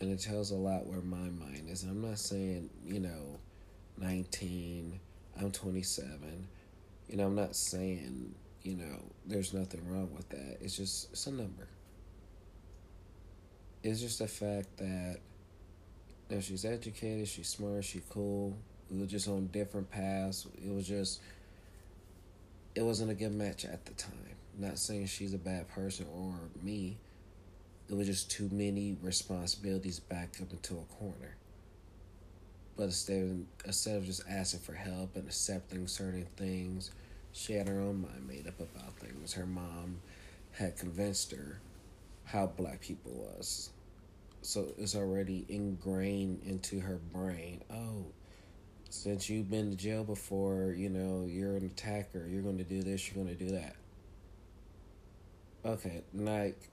And 0.00 0.10
it 0.10 0.20
tells 0.20 0.50
a 0.50 0.56
lot 0.56 0.86
where 0.86 1.00
my 1.00 1.16
mind 1.16 1.68
is. 1.68 1.82
I'm 1.82 2.00
not 2.00 2.18
saying, 2.18 2.70
you 2.86 3.00
know, 3.00 3.38
19, 3.98 4.98
I'm 5.38 5.50
27. 5.50 6.48
You 7.08 7.16
know, 7.16 7.26
I'm 7.26 7.34
not 7.34 7.54
saying, 7.54 8.34
you 8.62 8.76
know, 8.76 9.02
there's 9.26 9.52
nothing 9.52 9.86
wrong 9.90 10.10
with 10.14 10.28
that. 10.30 10.58
It's 10.60 10.76
just, 10.76 11.12
it's 11.12 11.26
a 11.26 11.32
number 11.32 11.68
it's 13.82 14.00
just 14.00 14.18
the 14.18 14.28
fact 14.28 14.76
that 14.78 15.18
you 16.28 16.36
know, 16.36 16.40
she's 16.40 16.64
educated, 16.64 17.26
she's 17.28 17.48
smart, 17.48 17.84
she's 17.84 18.02
cool. 18.10 18.56
We 18.90 19.00
were 19.00 19.06
just 19.06 19.28
on 19.28 19.46
different 19.48 19.90
paths. 19.90 20.46
It 20.64 20.72
was 20.72 20.86
just, 20.86 21.20
it 22.74 22.82
wasn't 22.82 23.10
a 23.10 23.14
good 23.14 23.32
match 23.32 23.64
at 23.64 23.84
the 23.86 23.94
time. 23.94 24.12
Not 24.58 24.78
saying 24.78 25.06
she's 25.06 25.32
a 25.32 25.38
bad 25.38 25.68
person 25.68 26.06
or 26.14 26.34
me. 26.62 26.98
It 27.90 27.96
was 27.96 28.06
just 28.06 28.30
too 28.30 28.48
many 28.52 28.96
responsibilities 29.02 29.98
backed 29.98 30.40
up 30.40 30.52
into 30.52 30.74
a 30.74 30.94
corner. 30.94 31.36
But 32.76 32.84
instead 32.84 33.22
of, 33.22 33.66
instead 33.66 33.96
of 33.96 34.04
just 34.06 34.22
asking 34.28 34.60
for 34.60 34.74
help 34.74 35.16
and 35.16 35.26
accepting 35.26 35.88
certain 35.88 36.26
things, 36.36 36.92
she 37.32 37.54
had 37.54 37.66
her 37.66 37.80
own 37.80 38.02
mind 38.02 38.28
made 38.28 38.46
up 38.46 38.60
about 38.60 38.94
things. 38.98 39.32
Her 39.32 39.44
mom 39.44 39.98
had 40.52 40.78
convinced 40.78 41.32
her 41.32 41.60
how 42.24 42.46
black 42.46 42.80
people 42.80 43.12
was. 43.12 43.70
So 44.42 44.68
it's 44.78 44.94
already 44.94 45.44
ingrained 45.48 46.42
into 46.46 46.78
her 46.80 47.00
brain. 47.12 47.60
Oh, 47.72 48.06
since 48.88 49.28
you've 49.28 49.50
been 49.50 49.70
to 49.70 49.76
jail 49.76 50.04
before, 50.04 50.74
you 50.76 50.88
know, 50.88 51.26
you're 51.28 51.56
an 51.56 51.66
attacker, 51.66 52.26
you're 52.30 52.42
going 52.42 52.58
to 52.58 52.64
do 52.64 52.82
this, 52.82 53.08
you're 53.08 53.22
going 53.22 53.36
to 53.36 53.44
do 53.44 53.52
that. 53.52 53.74
Okay, 55.64 56.02
like, 56.14 56.70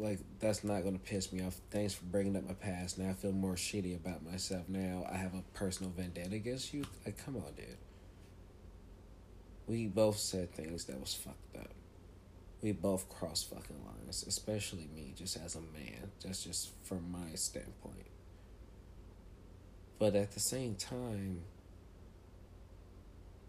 like 0.00 0.18
that's 0.38 0.64
not 0.64 0.82
to 0.82 0.98
piss 0.98 1.32
me 1.32 1.44
off. 1.44 1.60
Thanks 1.70 1.94
for 1.94 2.04
bringing 2.06 2.36
up 2.36 2.46
my 2.46 2.54
past. 2.54 2.98
Now 2.98 3.10
I 3.10 3.12
feel 3.12 3.32
more 3.32 3.54
shitty 3.54 3.94
about 3.94 4.24
myself. 4.24 4.68
Now 4.68 5.06
I 5.10 5.16
have 5.16 5.34
a 5.34 5.42
personal 5.52 5.92
vendetta 5.94 6.34
against 6.34 6.72
you. 6.72 6.84
Like, 7.04 7.22
come 7.24 7.36
on, 7.36 7.52
dude. 7.56 7.76
We 9.66 9.86
both 9.86 10.16
said 10.18 10.52
things 10.52 10.86
that 10.86 10.98
was 10.98 11.14
fucked 11.14 11.56
up. 11.56 11.70
We 12.62 12.72
both 12.72 13.08
crossed 13.08 13.50
fucking 13.50 13.84
lines, 13.86 14.24
especially 14.26 14.88
me, 14.94 15.14
just 15.16 15.36
as 15.36 15.54
a 15.54 15.60
man. 15.60 16.10
That's 16.24 16.44
just 16.44 16.70
from 16.82 17.12
my 17.12 17.34
standpoint. 17.34 18.06
But 19.98 20.14
at 20.14 20.32
the 20.32 20.40
same 20.40 20.74
time, 20.74 21.42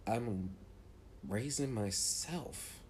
I'm 0.05 0.51
raising 1.27 1.73
myself. 1.73 2.80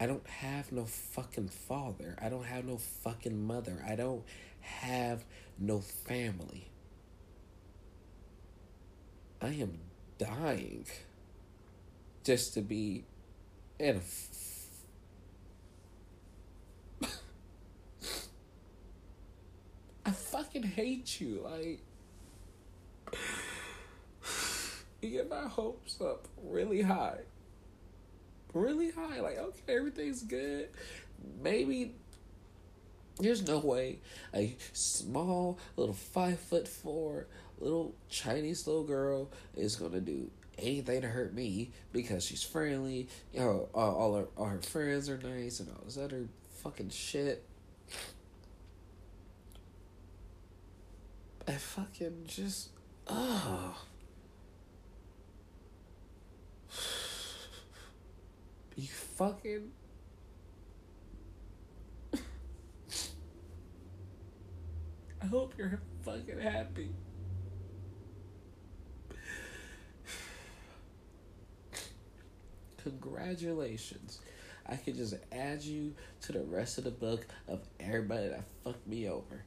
I 0.00 0.06
don't 0.06 0.26
have 0.28 0.70
no 0.70 0.84
fucking 0.84 1.48
father. 1.48 2.16
I 2.22 2.28
don't 2.28 2.44
have 2.44 2.64
no 2.64 2.76
fucking 2.78 3.46
mother. 3.46 3.84
I 3.86 3.96
don't 3.96 4.22
have 4.60 5.24
no 5.58 5.80
family. 5.80 6.70
I 9.40 9.48
am 9.48 9.78
dying 10.18 10.86
just 12.22 12.54
to 12.54 12.60
be 12.60 13.04
in 13.78 13.96
a 13.96 14.00
I 20.06 20.10
fucking 20.10 20.62
hate 20.62 21.20
you. 21.20 21.44
Like, 21.44 21.80
you 25.02 25.10
get 25.10 25.28
my 25.28 25.48
hopes 25.48 26.00
up 26.00 26.28
really 26.42 26.82
high. 26.82 27.18
Really 28.54 28.90
high. 28.90 29.20
Like, 29.20 29.38
okay, 29.38 29.76
everything's 29.76 30.22
good. 30.22 30.68
Maybe 31.42 31.94
there's 33.18 33.46
no 33.46 33.58
way 33.58 33.98
a 34.34 34.56
small 34.72 35.58
little 35.76 35.94
five 35.94 36.38
foot 36.38 36.68
four 36.68 37.26
little 37.58 37.94
Chinese 38.08 38.66
little 38.66 38.84
girl 38.84 39.30
is 39.56 39.76
gonna 39.76 40.00
do 40.00 40.30
anything 40.56 41.00
to 41.02 41.08
hurt 41.08 41.34
me 41.34 41.72
because 41.92 42.24
she's 42.24 42.42
friendly. 42.42 43.08
You 43.32 43.40
know, 43.40 43.68
all 43.74 44.14
her 44.14 44.28
all 44.36 44.46
her 44.46 44.62
friends 44.62 45.08
are 45.08 45.18
nice 45.18 45.60
and 45.60 45.68
all 45.70 45.84
this 45.84 45.98
other 45.98 46.28
fucking 46.62 46.90
shit. 46.90 47.44
I 51.46 51.52
fucking 51.52 52.24
just 52.26 52.70
oh. 53.06 53.74
You 58.78 58.86
fucking 58.86 59.72
I 65.20 65.26
hope 65.26 65.54
you're 65.58 65.80
fucking 66.04 66.38
happy. 66.38 66.90
Congratulations. 72.84 74.20
I 74.64 74.76
could 74.76 74.94
just 74.94 75.16
add 75.32 75.62
you 75.62 75.96
to 76.22 76.32
the 76.32 76.44
rest 76.44 76.78
of 76.78 76.84
the 76.84 76.92
book 76.92 77.26
of 77.48 77.62
everybody 77.80 78.28
that 78.28 78.44
fucked 78.62 78.86
me 78.86 79.08
over. 79.08 79.42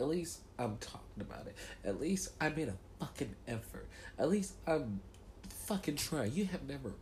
At 0.00 0.08
least 0.08 0.40
I'm 0.58 0.78
talking 0.78 1.20
about 1.20 1.46
it. 1.46 1.56
At 1.84 2.00
least 2.00 2.30
I 2.40 2.48
made 2.48 2.68
a 2.68 2.76
fucking 2.98 3.34
effort. 3.46 3.86
At 4.18 4.30
least 4.30 4.54
I'm 4.66 5.00
fucking 5.66 5.96
trying. 5.96 6.32
You 6.32 6.46
have 6.46 6.68
never 6.68 6.92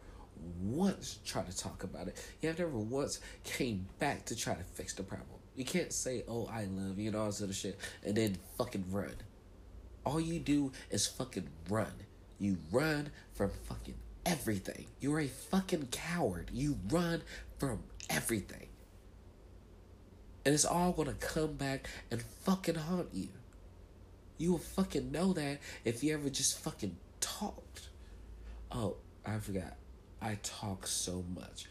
once 0.60 1.18
tried 1.24 1.50
to 1.50 1.56
talk 1.56 1.84
about 1.84 2.08
it. 2.08 2.16
You 2.40 2.48
have 2.48 2.58
never 2.58 2.78
once 2.78 3.20
came 3.44 3.86
back 3.98 4.24
to 4.26 4.36
try 4.36 4.54
to 4.54 4.62
fix 4.62 4.94
the 4.94 5.02
problem. 5.02 5.28
You 5.54 5.64
can't 5.64 5.92
say, 5.92 6.24
oh, 6.28 6.48
I 6.52 6.64
love 6.64 6.98
you 6.98 7.08
and 7.08 7.16
all 7.16 7.26
this 7.26 7.42
other 7.42 7.52
shit 7.52 7.78
and 8.04 8.16
then 8.16 8.38
fucking 8.58 8.86
run. 8.90 9.14
All 10.04 10.20
you 10.20 10.40
do 10.40 10.72
is 10.90 11.06
fucking 11.06 11.48
run. 11.68 11.92
You 12.38 12.58
run 12.72 13.10
from 13.32 13.50
fucking 13.68 13.94
everything. 14.26 14.86
You're 15.00 15.20
a 15.20 15.28
fucking 15.28 15.88
coward. 15.92 16.50
You 16.52 16.78
run 16.90 17.22
from 17.58 17.84
everything. 18.10 18.68
And 20.44 20.54
it's 20.54 20.64
all 20.64 20.92
gonna 20.92 21.14
come 21.14 21.54
back 21.54 21.88
and 22.10 22.20
fucking 22.20 22.74
haunt 22.74 23.08
you. 23.12 23.28
You 24.36 24.52
will 24.52 24.58
fucking 24.58 25.12
know 25.12 25.32
that 25.32 25.60
if 25.84 26.02
you 26.02 26.12
ever 26.12 26.28
just 26.28 26.58
fucking 26.58 26.96
talked. 27.20 27.88
Oh, 28.76 28.96
I 29.24 29.38
forgot. 29.38 29.76
I 30.20 30.36
talk 30.42 30.88
so 30.88 31.24
much. 31.32 31.66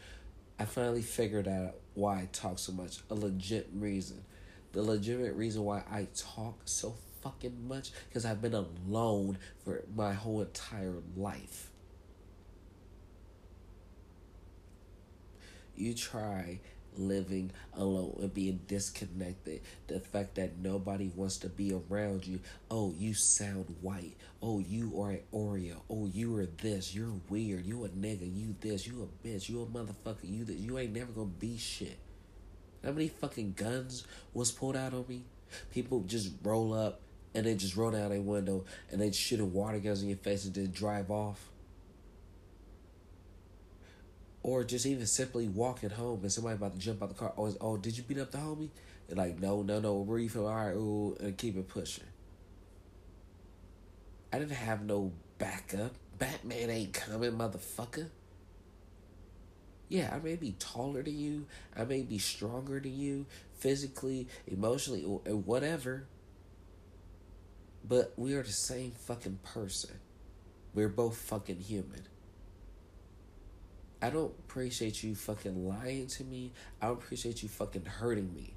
I 0.58 0.64
finally 0.64 1.02
figured 1.02 1.46
out 1.46 1.74
why 1.92 2.14
I 2.20 2.28
talk 2.32 2.58
so 2.58 2.72
much. 2.72 3.00
A 3.10 3.14
legit 3.14 3.68
reason. 3.74 4.24
The 4.72 4.82
legitimate 4.82 5.34
reason 5.34 5.64
why 5.64 5.82
I 5.90 6.06
talk 6.16 6.60
so 6.64 6.94
fucking 7.22 7.68
much 7.68 7.90
because 8.08 8.24
I've 8.24 8.40
been 8.40 8.54
alone 8.54 9.36
for 9.64 9.82
my 9.94 10.14
whole 10.14 10.40
entire 10.40 10.94
life. 11.14 11.70
You 15.76 15.92
try 15.92 16.60
living 16.96 17.50
alone 17.74 18.16
and 18.20 18.32
being 18.34 18.60
disconnected. 18.66 19.60
The 19.86 20.00
fact 20.00 20.36
that 20.36 20.58
nobody 20.58 21.10
wants 21.14 21.38
to 21.38 21.48
be 21.48 21.72
around 21.72 22.26
you. 22.26 22.40
Oh, 22.70 22.94
you 22.96 23.14
sound 23.14 23.74
white. 23.80 24.16
Oh, 24.42 24.58
you 24.58 25.00
are 25.00 25.10
an 25.10 25.20
Oreo. 25.32 25.76
Oh, 25.90 26.06
you 26.06 26.36
are 26.36 26.46
this. 26.46 26.94
You're 26.94 27.14
weird. 27.28 27.66
You 27.66 27.84
a 27.84 27.88
nigga. 27.88 28.34
You 28.34 28.54
this. 28.60 28.86
You 28.86 29.02
a 29.02 29.26
bitch. 29.26 29.48
You 29.48 29.62
a 29.62 29.66
motherfucker. 29.66 30.24
You 30.24 30.44
this. 30.44 30.56
You 30.56 30.78
ain't 30.78 30.94
never 30.94 31.12
gonna 31.12 31.26
be 31.26 31.56
shit. 31.58 31.98
How 32.84 32.92
many 32.92 33.08
fucking 33.08 33.54
guns 33.56 34.06
was 34.34 34.50
pulled 34.50 34.76
out 34.76 34.92
on 34.92 35.06
me? 35.08 35.24
People 35.72 36.00
just 36.00 36.32
roll 36.42 36.74
up 36.74 37.00
and 37.34 37.46
they 37.46 37.54
just 37.54 37.76
roll 37.76 37.90
down 37.90 38.10
their 38.10 38.20
window 38.20 38.64
and 38.90 39.00
they 39.00 39.10
shoot 39.10 39.40
a 39.40 39.44
water 39.44 39.78
guns 39.78 40.02
in 40.02 40.08
your 40.08 40.18
face 40.18 40.44
and 40.44 40.54
then 40.54 40.70
drive 40.70 41.10
off 41.10 41.50
or 44.44 44.62
just 44.62 44.84
even 44.84 45.06
simply 45.06 45.48
walking 45.48 45.88
home 45.88 46.20
and 46.20 46.30
somebody 46.30 46.54
about 46.54 46.74
to 46.74 46.78
jump 46.78 47.02
out 47.02 47.08
the 47.08 47.14
car. 47.14 47.32
Oh, 47.36 47.52
oh, 47.62 47.76
did 47.78 47.96
you 47.96 48.04
beat 48.04 48.18
up 48.18 48.30
the 48.30 48.38
homie? 48.38 48.68
And 49.08 49.16
like, 49.16 49.40
no, 49.40 49.62
no, 49.62 49.80
no. 49.80 49.94
Where 49.94 50.18
you 50.18 50.28
feel? 50.28 50.46
All 50.46 50.54
right, 50.54 50.74
ooh, 50.74 51.16
and 51.18 51.36
keep 51.36 51.56
it 51.56 51.66
pushing. 51.66 52.04
I 54.30 54.38
didn't 54.38 54.52
have 54.52 54.84
no 54.84 55.12
backup. 55.38 55.92
Batman 56.18 56.68
ain't 56.68 56.92
coming, 56.92 57.32
motherfucker. 57.32 58.10
Yeah, 59.88 60.14
I 60.14 60.18
may 60.18 60.36
be 60.36 60.52
taller 60.58 61.02
than 61.02 61.18
you. 61.18 61.46
I 61.74 61.84
may 61.84 62.02
be 62.02 62.18
stronger 62.18 62.78
than 62.80 62.98
you, 62.98 63.24
physically, 63.54 64.28
emotionally, 64.46 65.04
or 65.04 65.20
whatever. 65.36 66.06
But 67.86 68.12
we 68.16 68.34
are 68.34 68.42
the 68.42 68.52
same 68.52 68.92
fucking 68.92 69.38
person. 69.42 69.94
We're 70.74 70.88
both 70.88 71.16
fucking 71.16 71.60
human. 71.60 72.02
I 74.04 74.10
don't 74.10 74.34
appreciate 74.38 75.02
you 75.02 75.14
fucking 75.14 75.66
lying 75.66 76.08
to 76.08 76.24
me. 76.24 76.52
I 76.82 76.88
don't 76.88 76.98
appreciate 76.98 77.42
you 77.42 77.48
fucking 77.48 77.86
hurting 77.86 78.34
me. 78.34 78.52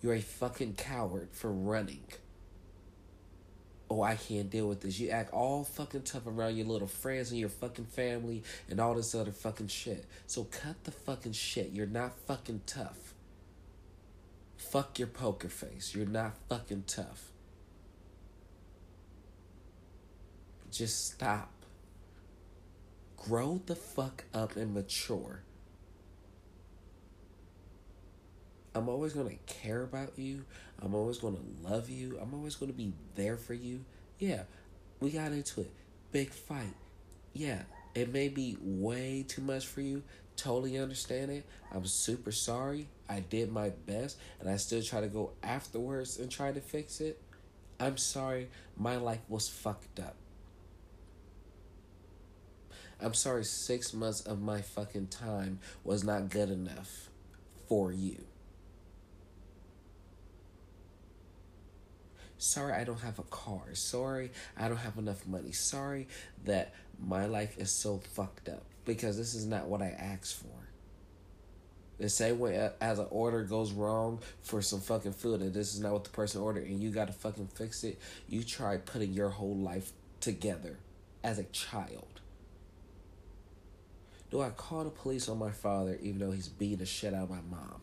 You're 0.00 0.14
a 0.14 0.20
fucking 0.20 0.74
coward 0.74 1.30
for 1.32 1.50
running. 1.50 2.04
Oh, 3.90 4.02
I 4.02 4.14
can't 4.14 4.48
deal 4.48 4.68
with 4.68 4.82
this. 4.82 5.00
You 5.00 5.08
act 5.10 5.32
all 5.32 5.64
fucking 5.64 6.02
tough 6.02 6.28
around 6.28 6.56
your 6.56 6.66
little 6.66 6.86
friends 6.86 7.32
and 7.32 7.40
your 7.40 7.48
fucking 7.48 7.86
family 7.86 8.44
and 8.68 8.78
all 8.78 8.94
this 8.94 9.16
other 9.16 9.32
fucking 9.32 9.66
shit. 9.66 10.04
So 10.28 10.44
cut 10.44 10.84
the 10.84 10.92
fucking 10.92 11.32
shit. 11.32 11.72
You're 11.72 11.86
not 11.86 12.12
fucking 12.28 12.60
tough. 12.66 13.14
Fuck 14.56 15.00
your 15.00 15.08
poker 15.08 15.48
face. 15.48 15.92
You're 15.92 16.06
not 16.06 16.36
fucking 16.48 16.84
tough. 16.86 17.32
Just 20.70 21.14
stop 21.14 21.59
grow 23.20 23.60
the 23.66 23.76
fuck 23.76 24.24
up 24.34 24.56
and 24.56 24.74
mature. 24.74 25.42
I'm 28.74 28.88
always 28.88 29.12
going 29.12 29.28
to 29.28 29.52
care 29.52 29.82
about 29.82 30.18
you. 30.18 30.44
I'm 30.80 30.94
always 30.94 31.18
going 31.18 31.36
to 31.36 31.68
love 31.68 31.90
you. 31.90 32.18
I'm 32.20 32.32
always 32.34 32.54
going 32.56 32.70
to 32.70 32.76
be 32.76 32.92
there 33.16 33.36
for 33.36 33.54
you. 33.54 33.84
Yeah, 34.18 34.42
we 35.00 35.10
got 35.10 35.32
into 35.32 35.62
it. 35.62 35.72
Big 36.12 36.30
fight. 36.30 36.74
Yeah, 37.32 37.62
it 37.94 38.12
may 38.12 38.28
be 38.28 38.56
way 38.60 39.24
too 39.26 39.42
much 39.42 39.66
for 39.66 39.80
you. 39.80 40.02
Totally 40.36 40.78
understand 40.78 41.30
it. 41.30 41.44
I'm 41.72 41.84
super 41.84 42.32
sorry. 42.32 42.88
I 43.08 43.20
did 43.20 43.52
my 43.52 43.70
best 43.70 44.18
and 44.40 44.48
I 44.48 44.56
still 44.56 44.82
try 44.82 45.00
to 45.00 45.08
go 45.08 45.32
afterwards 45.42 46.18
and 46.18 46.30
try 46.30 46.52
to 46.52 46.60
fix 46.60 47.00
it. 47.00 47.20
I'm 47.78 47.98
sorry. 47.98 48.48
My 48.76 48.96
life 48.96 49.20
was 49.28 49.48
fucked 49.48 50.00
up. 50.00 50.16
I'm 53.02 53.14
sorry, 53.14 53.44
six 53.44 53.94
months 53.94 54.20
of 54.20 54.42
my 54.42 54.60
fucking 54.60 55.08
time 55.08 55.60
was 55.84 56.04
not 56.04 56.28
good 56.28 56.50
enough 56.50 57.08
for 57.68 57.92
you. 57.92 58.24
Sorry, 62.36 62.72
I 62.72 62.84
don't 62.84 63.00
have 63.00 63.18
a 63.18 63.24
car. 63.24 63.74
Sorry, 63.74 64.32
I 64.56 64.68
don't 64.68 64.78
have 64.78 64.96
enough 64.96 65.26
money. 65.26 65.52
Sorry 65.52 66.08
that 66.44 66.74
my 66.98 67.26
life 67.26 67.58
is 67.58 67.70
so 67.70 67.98
fucked 68.14 68.48
up 68.48 68.64
because 68.84 69.16
this 69.16 69.34
is 69.34 69.46
not 69.46 69.66
what 69.66 69.82
I 69.82 69.88
asked 69.98 70.36
for. 70.36 70.48
The 71.98 72.08
same 72.08 72.38
way 72.38 72.70
as 72.80 72.98
an 72.98 73.08
order 73.10 73.42
goes 73.42 73.72
wrong 73.72 74.20
for 74.40 74.62
some 74.62 74.80
fucking 74.80 75.12
food 75.12 75.42
and 75.42 75.52
this 75.52 75.74
is 75.74 75.80
not 75.80 75.92
what 75.92 76.04
the 76.04 76.10
person 76.10 76.40
ordered 76.40 76.66
and 76.66 76.82
you 76.82 76.90
gotta 76.90 77.12
fucking 77.12 77.48
fix 77.48 77.84
it, 77.84 78.00
you 78.26 78.42
try 78.42 78.78
putting 78.78 79.12
your 79.12 79.28
whole 79.28 79.56
life 79.56 79.92
together 80.20 80.78
as 81.22 81.38
a 81.38 81.44
child. 81.44 82.19
Do 84.30 84.40
I 84.40 84.50
call 84.50 84.84
the 84.84 84.90
police 84.90 85.28
on 85.28 85.38
my 85.38 85.50
father 85.50 85.98
even 86.00 86.20
though 86.20 86.30
he's 86.30 86.48
beating 86.48 86.78
the 86.78 86.86
shit 86.86 87.14
out 87.14 87.24
of 87.24 87.30
my 87.30 87.40
mom? 87.50 87.80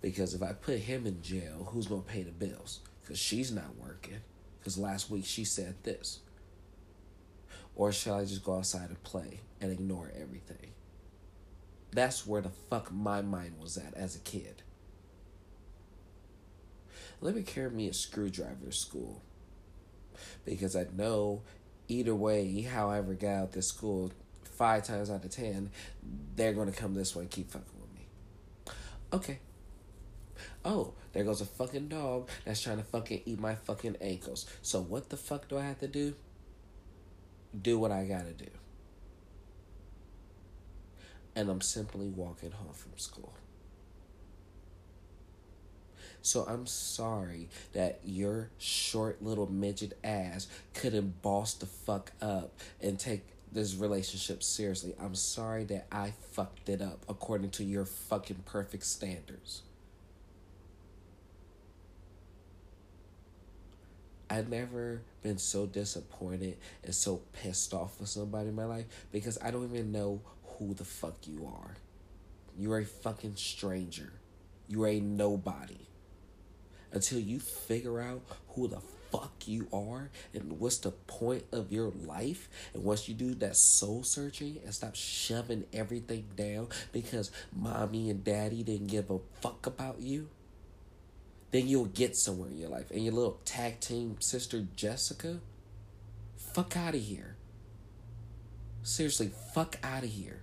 Because 0.00 0.34
if 0.34 0.42
I 0.42 0.52
put 0.52 0.78
him 0.78 1.06
in 1.06 1.22
jail, 1.22 1.68
who's 1.70 1.86
gonna 1.86 2.02
pay 2.02 2.22
the 2.22 2.32
bills? 2.32 2.80
Because 3.00 3.18
she's 3.18 3.50
not 3.50 3.76
working. 3.78 4.20
Because 4.58 4.76
last 4.76 5.10
week 5.10 5.24
she 5.24 5.44
said 5.44 5.74
this. 5.82 6.20
Or 7.74 7.92
shall 7.92 8.16
I 8.16 8.24
just 8.24 8.44
go 8.44 8.56
outside 8.56 8.90
and 8.90 9.02
play 9.02 9.40
and 9.60 9.72
ignore 9.72 10.12
everything? 10.14 10.72
That's 11.92 12.26
where 12.26 12.42
the 12.42 12.50
fuck 12.70 12.92
my 12.92 13.22
mind 13.22 13.54
was 13.60 13.76
at 13.76 13.94
as 13.94 14.16
a 14.16 14.20
kid. 14.20 14.62
Let 17.20 17.34
me 17.36 17.42
carry 17.42 17.70
me 17.70 17.88
a 17.88 17.94
screwdriver 17.94 18.66
to 18.66 18.72
school. 18.72 19.22
Because 20.44 20.76
I 20.76 20.86
know 20.94 21.42
either 21.88 22.14
way, 22.14 22.62
how 22.62 22.90
I 22.90 22.98
ever 22.98 23.14
got 23.14 23.34
out 23.34 23.52
this 23.52 23.68
school, 23.68 24.10
five 24.52 24.84
times 24.84 25.10
out 25.10 25.24
of 25.24 25.30
ten, 25.30 25.70
they're 26.36 26.52
gonna 26.52 26.72
come 26.72 26.94
this 26.94 27.14
way 27.14 27.22
and 27.22 27.30
keep 27.30 27.50
fucking 27.50 27.66
with 27.80 27.94
me. 27.94 28.06
Okay. 29.12 29.38
Oh, 30.64 30.94
there 31.12 31.24
goes 31.24 31.40
a 31.40 31.46
fucking 31.46 31.88
dog 31.88 32.28
that's 32.44 32.62
trying 32.62 32.78
to 32.78 32.84
fucking 32.84 33.22
eat 33.26 33.38
my 33.38 33.54
fucking 33.54 33.96
ankles. 34.00 34.46
So 34.62 34.80
what 34.80 35.08
the 35.08 35.16
fuck 35.16 35.48
do 35.48 35.58
I 35.58 35.62
have 35.62 35.80
to 35.80 35.88
do? 35.88 36.14
Do 37.60 37.78
what 37.78 37.90
I 37.90 38.04
gotta 38.04 38.32
do 38.32 38.46
and 41.34 41.48
I'm 41.48 41.60
simply 41.60 42.08
walking 42.08 42.52
home 42.52 42.72
from 42.72 42.92
school. 42.96 43.32
So 46.20 46.44
I'm 46.46 46.66
sorry 46.66 47.48
that 47.72 48.00
your 48.04 48.50
short 48.58 49.22
little 49.22 49.50
midget 49.50 49.98
ass 50.04 50.46
couldn't 50.72 51.20
boss 51.20 51.54
the 51.54 51.66
fuck 51.66 52.12
up 52.20 52.52
and 52.80 52.98
take 52.98 53.24
this 53.52 53.74
relationship 53.74 54.42
seriously. 54.42 54.94
I'm 55.00 55.14
sorry 55.14 55.64
that 55.64 55.86
I 55.92 56.12
fucked 56.32 56.68
it 56.68 56.80
up 56.80 57.04
according 57.08 57.50
to 57.50 57.64
your 57.64 57.84
fucking 57.84 58.44
perfect 58.46 58.84
standards. 58.84 59.62
I've 64.30 64.48
never 64.48 65.02
been 65.22 65.36
so 65.36 65.66
disappointed 65.66 66.56
and 66.82 66.94
so 66.94 67.20
pissed 67.34 67.74
off 67.74 68.00
with 68.00 68.08
somebody 68.08 68.48
in 68.48 68.54
my 68.54 68.64
life 68.64 68.86
because 69.12 69.36
I 69.42 69.50
don't 69.50 69.70
even 69.70 69.92
know 69.92 70.22
who 70.44 70.72
the 70.72 70.84
fuck 70.84 71.16
you 71.26 71.46
are. 71.46 71.76
You're 72.58 72.78
a 72.78 72.84
fucking 72.86 73.36
stranger. 73.36 74.10
You're 74.68 74.88
a 74.88 75.00
nobody. 75.00 75.86
Until 76.92 77.18
you 77.18 77.40
figure 77.40 78.00
out 78.00 78.22
who 78.48 78.68
the 78.68 78.80
fuck 79.12 79.46
you 79.46 79.68
are 79.72 80.10
and 80.32 80.58
what's 80.58 80.78
the 80.78 80.90
point 80.90 81.44
of 81.52 81.70
your 81.70 81.90
life. 81.90 82.48
And 82.74 82.82
once 82.82 83.08
you 83.08 83.14
do 83.14 83.34
that 83.36 83.56
soul 83.56 84.02
searching 84.02 84.58
and 84.64 84.74
stop 84.74 84.94
shoving 84.94 85.64
everything 85.72 86.24
down 86.34 86.68
because 86.92 87.30
mommy 87.54 88.10
and 88.10 88.24
daddy 88.24 88.62
didn't 88.62 88.88
give 88.88 89.10
a 89.10 89.18
fuck 89.40 89.66
about 89.66 90.00
you, 90.00 90.28
then 91.50 91.68
you'll 91.68 91.84
get 91.84 92.16
somewhere 92.16 92.48
in 92.48 92.58
your 92.58 92.70
life. 92.70 92.90
And 92.90 93.04
your 93.04 93.12
little 93.12 93.38
tag 93.44 93.80
team 93.80 94.16
sister 94.20 94.66
Jessica, 94.74 95.40
fuck 96.36 96.76
out 96.76 96.94
of 96.94 97.02
here. 97.02 97.36
Seriously, 98.82 99.30
fuck 99.54 99.76
out 99.82 100.02
of 100.02 100.10
here. 100.10 100.42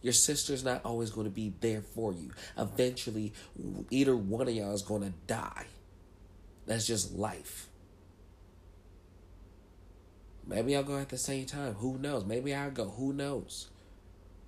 Your 0.00 0.12
sister's 0.12 0.62
not 0.62 0.84
always 0.84 1.10
going 1.10 1.26
to 1.26 1.30
be 1.30 1.52
there 1.60 1.82
for 1.82 2.12
you. 2.12 2.30
Eventually, 2.56 3.32
either 3.90 4.16
one 4.16 4.46
of 4.46 4.54
y'all 4.54 4.72
is 4.72 4.82
going 4.82 5.02
to 5.02 5.12
die. 5.26 5.66
That's 6.66 6.86
just 6.86 7.14
life. 7.14 7.68
Maybe 10.48 10.74
I'll 10.74 10.82
go 10.82 10.96
at 10.96 11.10
the 11.10 11.18
same 11.18 11.44
time. 11.44 11.74
Who 11.74 11.98
knows? 11.98 12.24
Maybe 12.24 12.54
I'll 12.54 12.70
go. 12.70 12.88
Who 12.88 13.12
knows? 13.12 13.68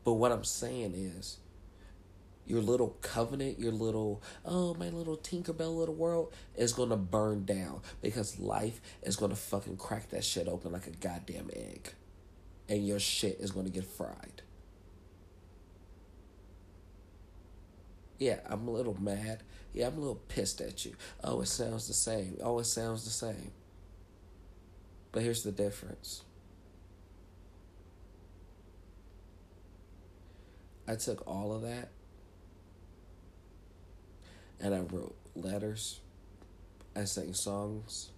But 0.02 0.14
what 0.14 0.32
I'm 0.32 0.44
saying 0.44 0.94
is, 0.94 1.36
your 2.46 2.62
little 2.62 2.96
covenant, 3.02 3.60
your 3.60 3.70
little, 3.70 4.22
oh, 4.46 4.72
my 4.74 4.88
little 4.88 5.18
Tinkerbell 5.18 5.76
little 5.76 5.94
world 5.94 6.32
is 6.56 6.72
going 6.72 6.88
to 6.88 6.96
burn 6.96 7.44
down 7.44 7.82
because 8.00 8.40
life 8.40 8.80
is 9.02 9.16
going 9.16 9.30
to 9.30 9.36
fucking 9.36 9.76
crack 9.76 10.08
that 10.08 10.24
shit 10.24 10.48
open 10.48 10.72
like 10.72 10.86
a 10.86 10.90
goddamn 10.90 11.50
egg. 11.54 11.92
And 12.66 12.86
your 12.86 12.98
shit 12.98 13.38
is 13.38 13.50
going 13.50 13.66
to 13.66 13.72
get 13.72 13.84
fried. 13.84 14.42
Yeah, 18.18 18.40
I'm 18.46 18.66
a 18.66 18.70
little 18.70 18.96
mad. 19.00 19.42
Yeah, 19.74 19.88
I'm 19.88 19.96
a 19.96 20.00
little 20.00 20.22
pissed 20.28 20.60
at 20.62 20.84
you. 20.86 20.94
Oh, 21.22 21.42
it 21.42 21.46
sounds 21.46 21.88
the 21.88 21.94
same. 21.94 22.38
Oh, 22.42 22.58
it 22.58 22.64
sounds 22.64 23.04
the 23.04 23.10
same. 23.10 23.52
But 25.12 25.22
here's 25.22 25.42
the 25.42 25.52
difference. 25.52 26.22
I 30.86 30.96
took 30.96 31.26
all 31.26 31.52
of 31.52 31.62
that 31.62 31.88
and 34.60 34.74
I 34.74 34.80
wrote 34.80 35.14
letters. 35.34 36.00
I 36.94 37.04
sang 37.04 37.34
songs. 37.34 38.10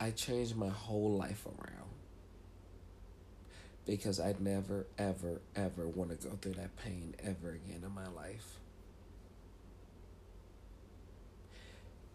I 0.00 0.10
changed 0.10 0.56
my 0.56 0.68
whole 0.68 1.16
life 1.16 1.46
around 1.46 1.90
because 3.86 4.18
I'd 4.18 4.40
never, 4.40 4.86
ever, 4.98 5.40
ever 5.54 5.86
want 5.86 6.10
to 6.10 6.28
go 6.28 6.34
through 6.40 6.54
that 6.54 6.76
pain 6.76 7.14
ever 7.22 7.50
again 7.50 7.82
in 7.84 7.94
my 7.94 8.08
life. 8.08 8.58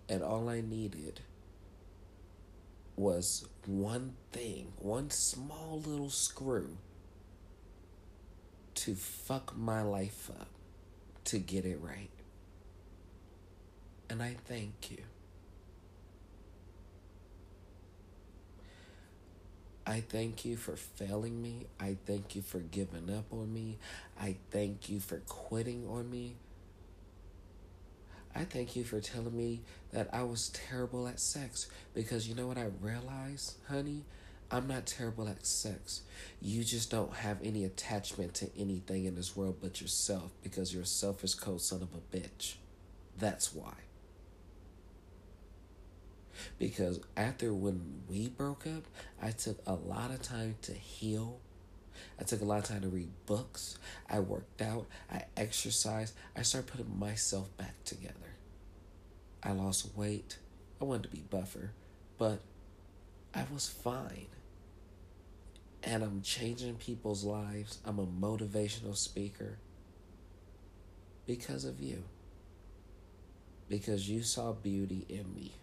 And 0.08 0.24
all 0.24 0.50
I 0.50 0.62
needed 0.62 1.22
was 3.00 3.48
one 3.66 4.14
thing, 4.34 4.74
one 4.78 5.10
small 5.10 5.82
little 5.86 6.10
screw 6.10 6.78
to 8.76 8.94
fuck 8.94 9.58
my 9.58 9.82
life 9.82 10.30
up 10.38 10.50
to 11.24 11.40
get 11.40 11.66
it 11.66 11.80
right. 11.82 12.10
And 14.10 14.22
I 14.22 14.36
thank 14.48 14.92
you. 14.92 15.04
I 19.88 20.02
thank 20.02 20.44
you 20.44 20.58
for 20.58 20.76
failing 20.76 21.42
me. 21.42 21.68
I 21.80 21.96
thank 22.06 22.36
you 22.36 22.42
for 22.42 22.60
giving 22.60 23.10
up 23.10 23.32
on 23.32 23.54
me. 23.54 23.78
I 24.20 24.36
thank 24.52 24.90
you 24.90 25.00
for 25.00 25.20
quitting 25.20 25.88
on 25.88 26.12
me. 26.12 26.36
I 28.36 28.44
thank 28.44 28.76
you 28.76 28.84
for 28.84 29.00
telling 29.00 29.36
me 29.36 29.62
that 29.92 30.10
I 30.14 30.24
was 30.24 30.50
terrible 30.50 31.08
at 31.08 31.20
sex 31.20 31.68
because 31.94 32.28
you 32.28 32.36
know 32.36 32.48
what 32.48 32.58
I 32.58 32.68
realized, 32.82 33.56
honey? 33.68 34.04
I'm 34.52 34.68
not 34.68 34.86
terrible 34.88 35.28
at 35.28 35.46
sex. 35.46 36.02
You 36.42 36.64
just 36.64 36.90
don't 36.90 37.14
have 37.14 37.38
any 37.44 37.64
attachment 37.66 38.34
to 38.36 38.50
anything 38.58 39.06
in 39.06 39.16
this 39.16 39.36
world 39.36 39.58
but 39.62 39.80
yourself 39.80 40.32
because 40.42 40.74
you're 40.74 40.84
a 40.84 40.88
selfish 40.88 41.36
cold 41.36 41.62
son 41.62 41.84
of 41.84 41.90
a 41.94 42.18
bitch. 42.18 42.56
That's 43.18 43.54
why. 43.54 43.74
Because 46.58 47.00
after 47.18 47.54
when 47.54 48.04
we 48.08 48.30
broke 48.30 48.66
up, 48.66 48.84
I 49.22 49.32
took 49.32 49.60
a 49.68 49.74
lot 49.74 50.12
of 50.12 50.22
time 50.22 50.56
to 50.64 50.74
heal. 50.74 51.40
I 52.20 52.24
took 52.24 52.42
a 52.42 52.46
lot 52.46 52.60
of 52.60 52.66
time 52.66 52.82
to 52.82 52.88
read 52.88 53.10
books. 53.26 53.78
I 54.10 54.20
worked 54.20 54.62
out. 54.62 54.88
I 55.12 55.24
exercised. 55.38 56.14
I 56.36 56.42
started 56.42 56.72
putting 56.72 57.00
myself 57.00 57.56
back 57.58 57.84
together. 57.84 58.14
I 59.42 59.52
lost 59.52 59.96
weight. 59.96 60.38
I 60.82 60.86
wanted 60.86 61.04
to 61.04 61.10
be 61.10 61.24
buffer, 61.30 61.72
but 62.18 62.40
I 63.34 63.46
was 63.54 63.68
fine. 63.68 64.28
And 65.84 66.04
I'm 66.04 66.22
changing 66.22 66.76
people's 66.76 67.24
lives. 67.24 67.80
I'm 67.86 68.00
a 68.00 68.06
motivational 68.06 68.98
speaker 68.98 69.58
because 71.26 71.64
of 71.64 71.80
you. 71.80 72.04
Because 73.70 74.10
you 74.10 74.24
saw 74.24 74.52
beauty 74.52 75.06
in 75.08 75.34
me. 75.34 75.54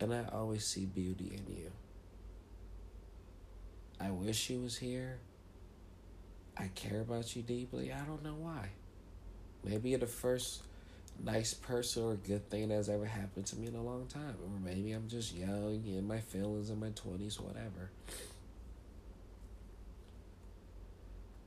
And 0.00 0.14
I 0.14 0.24
always 0.32 0.66
see 0.66 0.86
beauty 0.86 1.32
in 1.34 1.54
you. 1.54 1.70
I 4.04 4.10
wish 4.10 4.36
she 4.36 4.56
was 4.56 4.76
here. 4.76 5.18
I 6.56 6.68
care 6.74 7.00
about 7.00 7.34
you 7.34 7.42
deeply. 7.42 7.90
I 7.92 8.04
don't 8.04 8.22
know 8.22 8.34
why. 8.38 8.68
Maybe 9.64 9.90
you're 9.90 9.98
the 9.98 10.06
first 10.06 10.62
nice 11.22 11.54
person 11.54 12.04
or 12.04 12.14
good 12.14 12.50
thing 12.50 12.68
that's 12.68 12.88
ever 12.88 13.06
happened 13.06 13.46
to 13.46 13.56
me 13.56 13.68
in 13.68 13.74
a 13.74 13.82
long 13.82 14.06
time. 14.06 14.36
Or 14.42 14.60
maybe 14.62 14.92
I'm 14.92 15.08
just 15.08 15.34
young, 15.34 15.82
in 15.86 16.06
my 16.06 16.20
feelings 16.20 16.68
in 16.68 16.78
my 16.78 16.90
20s, 16.90 17.40
whatever. 17.40 17.90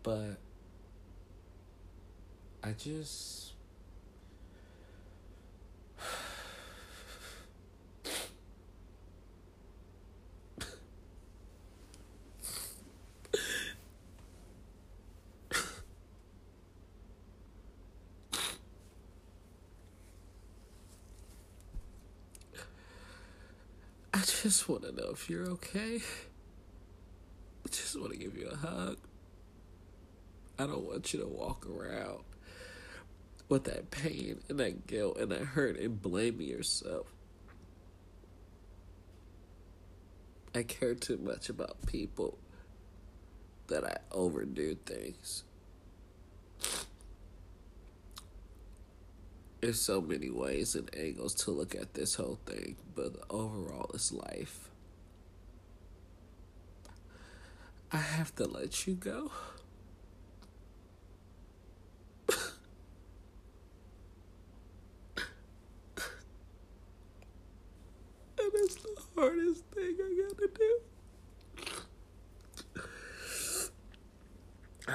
But 0.02 0.38
I 2.64 2.72
just 2.72 3.54
just 24.28 24.68
want 24.68 24.84
to 24.84 24.92
know 24.92 25.10
if 25.12 25.30
you're 25.30 25.48
okay. 25.52 26.02
I 27.66 27.70
just 27.70 28.00
want 28.00 28.12
to 28.12 28.18
give 28.18 28.38
you 28.38 28.50
a 28.50 28.56
hug. 28.56 28.98
I 30.60 30.66
don't 30.66 30.86
want 30.86 31.14
you 31.14 31.20
to 31.22 31.28
walk 31.28 31.66
around 31.66 32.24
with 33.48 33.64
that 33.66 33.90
pain 33.90 34.42
and 34.50 34.60
that 34.60 34.86
guilt 34.86 35.18
and 35.18 35.32
that 35.32 35.42
hurt 35.42 35.80
and 35.80 36.02
blaming 36.02 36.48
yourself. 36.48 37.08
I 40.54 40.64
care 40.64 40.96
too 40.96 41.18
much 41.18 41.50
about 41.50 41.86
people 41.86 42.38
that 43.68 43.86
I 43.86 43.98
overdo 44.12 44.76
things. 44.86 45.44
There's 49.60 49.82
so 49.82 50.02
many 50.02 50.30
ways 50.30 50.76
and 50.76 50.88
angles 50.96 51.34
to 51.36 51.52
look 51.52 51.74
at 51.74 51.96
this 51.96 52.16
whole 52.16 52.38
thing, 52.46 52.76
but 52.96 53.16
overall, 53.30 53.90
it's 53.94 54.12
life. 54.12 54.70
I 57.92 57.98
have 57.98 58.36
to 58.36 58.46
let 58.46 58.86
you 58.86 58.94
go. 58.94 59.32
and 68.40 68.52
it's 68.54 68.76
the 68.76 69.02
hardest 69.16 69.66
thing 69.74 69.96
I 70.00 70.28
gotta 70.30 70.50
do. 70.56 70.80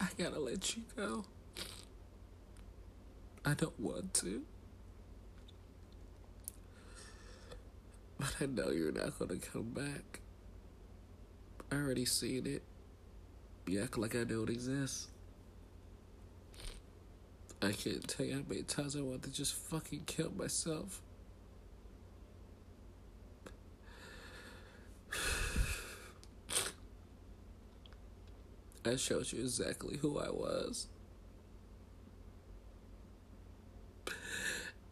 I 0.00 0.08
gotta 0.18 0.40
let 0.40 0.76
you 0.76 0.82
go. 0.96 1.24
I 3.48 3.54
don't 3.54 3.80
want 3.80 4.12
to. 4.14 4.42
But 8.18 8.34
I 8.42 8.46
know 8.46 8.70
you're 8.70 8.92
not 8.92 9.18
gonna 9.18 9.38
come 9.38 9.70
back. 9.70 10.20
I 11.72 11.76
already 11.76 12.04
seen 12.04 12.46
it. 12.46 12.62
You 13.66 13.82
act 13.82 13.96
like 13.96 14.14
I 14.14 14.24
don't 14.24 14.50
exist. 14.50 15.08
I 17.62 17.72
can't 17.72 18.06
tell 18.06 18.26
you 18.26 18.34
how 18.34 18.42
many 18.46 18.64
times 18.64 18.94
I 18.94 19.00
want 19.00 19.22
to 19.22 19.32
just 19.32 19.54
fucking 19.54 20.02
kill 20.04 20.30
myself. 20.36 21.00
I 28.84 28.96
showed 28.96 29.32
you 29.32 29.40
exactly 29.40 29.96
who 29.96 30.18
I 30.18 30.28
was. 30.28 30.88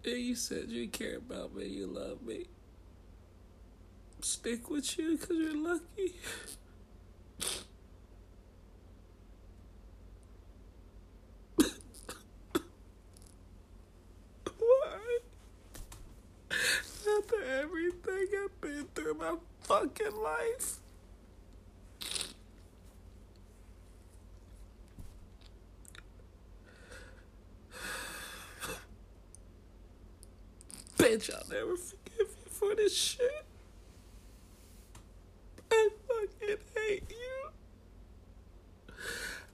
And 0.06 0.18
you 0.18 0.36
said 0.36 0.68
you 0.68 0.86
care 0.86 1.16
about 1.16 1.52
me, 1.52 1.66
you 1.66 1.88
love 1.88 2.22
me. 2.22 2.46
Stick 4.20 4.70
with 4.70 4.96
you 4.96 5.18
because 5.18 5.36
you're 5.36 5.56
lucky. 5.56 6.14
Why? 14.58 15.18
After 16.52 17.42
everything 17.60 18.28
I've 18.44 18.60
been 18.60 18.86
through 18.94 19.14
my 19.14 19.34
fucking 19.62 20.16
life. 20.22 20.78
Bitch, 30.96 31.30
I'll 31.32 31.48
never 31.76 31.82
forgive 31.82 32.36
you 32.44 32.50
for 32.50 32.74
this 32.74 32.96
shit. 32.96 33.44
I 35.70 35.88
fucking 36.08 36.56
hate 36.74 37.04
you. 37.10 37.50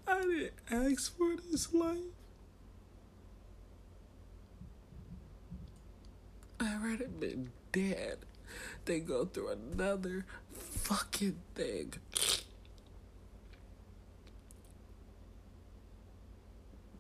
I 0.06 0.20
didn't 0.22 0.52
ask 0.70 1.16
for 1.16 1.36
this 1.50 1.72
life. 1.72 1.98
I'd 6.60 6.82
rather 6.82 7.08
been 7.08 7.50
dead 7.72 8.18
than 8.84 9.04
go 9.04 9.24
through 9.24 9.56
another 9.72 10.24
fucking 10.52 11.36
thing. 11.54 11.94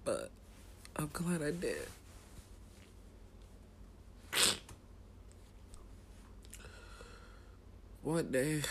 But 0.04 0.30
I'm 0.96 1.10
glad 1.12 1.42
I 1.42 1.52
did. 1.52 1.86
One 8.02 8.32
day, 8.32 8.62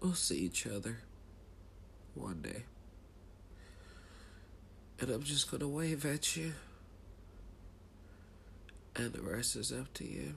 we'll 0.00 0.14
see 0.14 0.38
each 0.38 0.66
other. 0.66 0.98
One 2.14 2.42
day. 2.42 2.64
And 4.98 5.10
I'm 5.10 5.22
just 5.22 5.48
gonna 5.48 5.68
wave 5.68 6.04
at 6.04 6.36
you. 6.36 6.54
And 8.96 9.12
the 9.12 9.22
rest 9.22 9.54
is 9.54 9.70
up 9.70 9.94
to 9.94 10.04
you. 10.04 10.34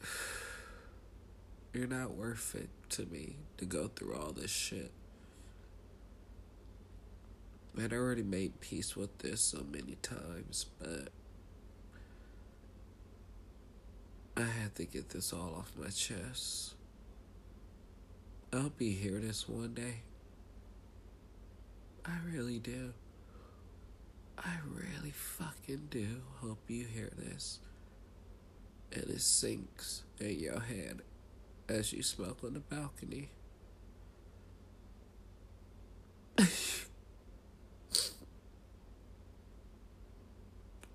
You're 1.74 1.88
not 1.88 2.12
worth 2.12 2.54
it 2.54 2.68
to 2.90 3.06
me 3.06 3.34
to 3.58 3.64
go 3.64 3.88
through 3.88 4.14
all 4.14 4.30
this 4.30 4.52
shit. 4.52 4.92
I'd 7.78 7.92
already 7.92 8.22
made 8.22 8.60
peace 8.60 8.96
with 8.96 9.18
this 9.18 9.40
so 9.40 9.64
many 9.70 9.96
times, 10.02 10.66
but 10.78 11.08
I 14.36 14.46
had 14.46 14.74
to 14.76 14.84
get 14.84 15.10
this 15.10 15.32
all 15.32 15.54
off 15.58 15.72
my 15.78 15.88
chest. 15.88 16.74
I'll 18.52 18.70
be 18.70 18.92
here 18.92 19.18
this 19.20 19.48
one 19.48 19.74
day. 19.74 20.02
I 22.04 22.16
really 22.26 22.58
do. 22.58 22.92
I 24.38 24.56
really 24.74 25.10
fucking 25.12 25.88
do 25.90 26.22
hope 26.40 26.58
you 26.68 26.84
hear 26.86 27.10
this. 27.16 27.60
And 28.92 29.04
it 29.04 29.20
sinks 29.20 30.02
in 30.18 30.40
your 30.40 30.60
head 30.60 31.02
as 31.68 31.92
you 31.92 32.02
smoke 32.02 32.38
on 32.42 32.54
the 32.54 32.60
balcony. 32.60 33.30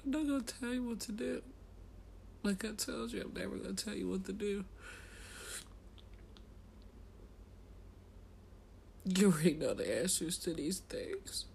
I'm 0.06 0.12
not 0.12 0.28
gonna 0.28 0.42
tell 0.44 0.72
you 0.74 0.84
what 0.84 1.00
to 1.02 1.12
do. 1.12 1.42
Like 2.44 2.64
I 2.64 2.74
told 2.74 3.12
you, 3.12 3.22
I'm 3.22 3.34
never 3.34 3.58
gonna 3.58 3.74
tell 3.74 3.96
you 3.96 4.08
what 4.08 4.24
to 4.26 4.34
do. 4.34 4.64
You 9.06 9.28
already 9.32 9.54
know 9.54 9.74
the 9.74 10.02
answers 10.02 10.38
to 10.40 10.54
these 10.54 10.80
things. 10.80 11.46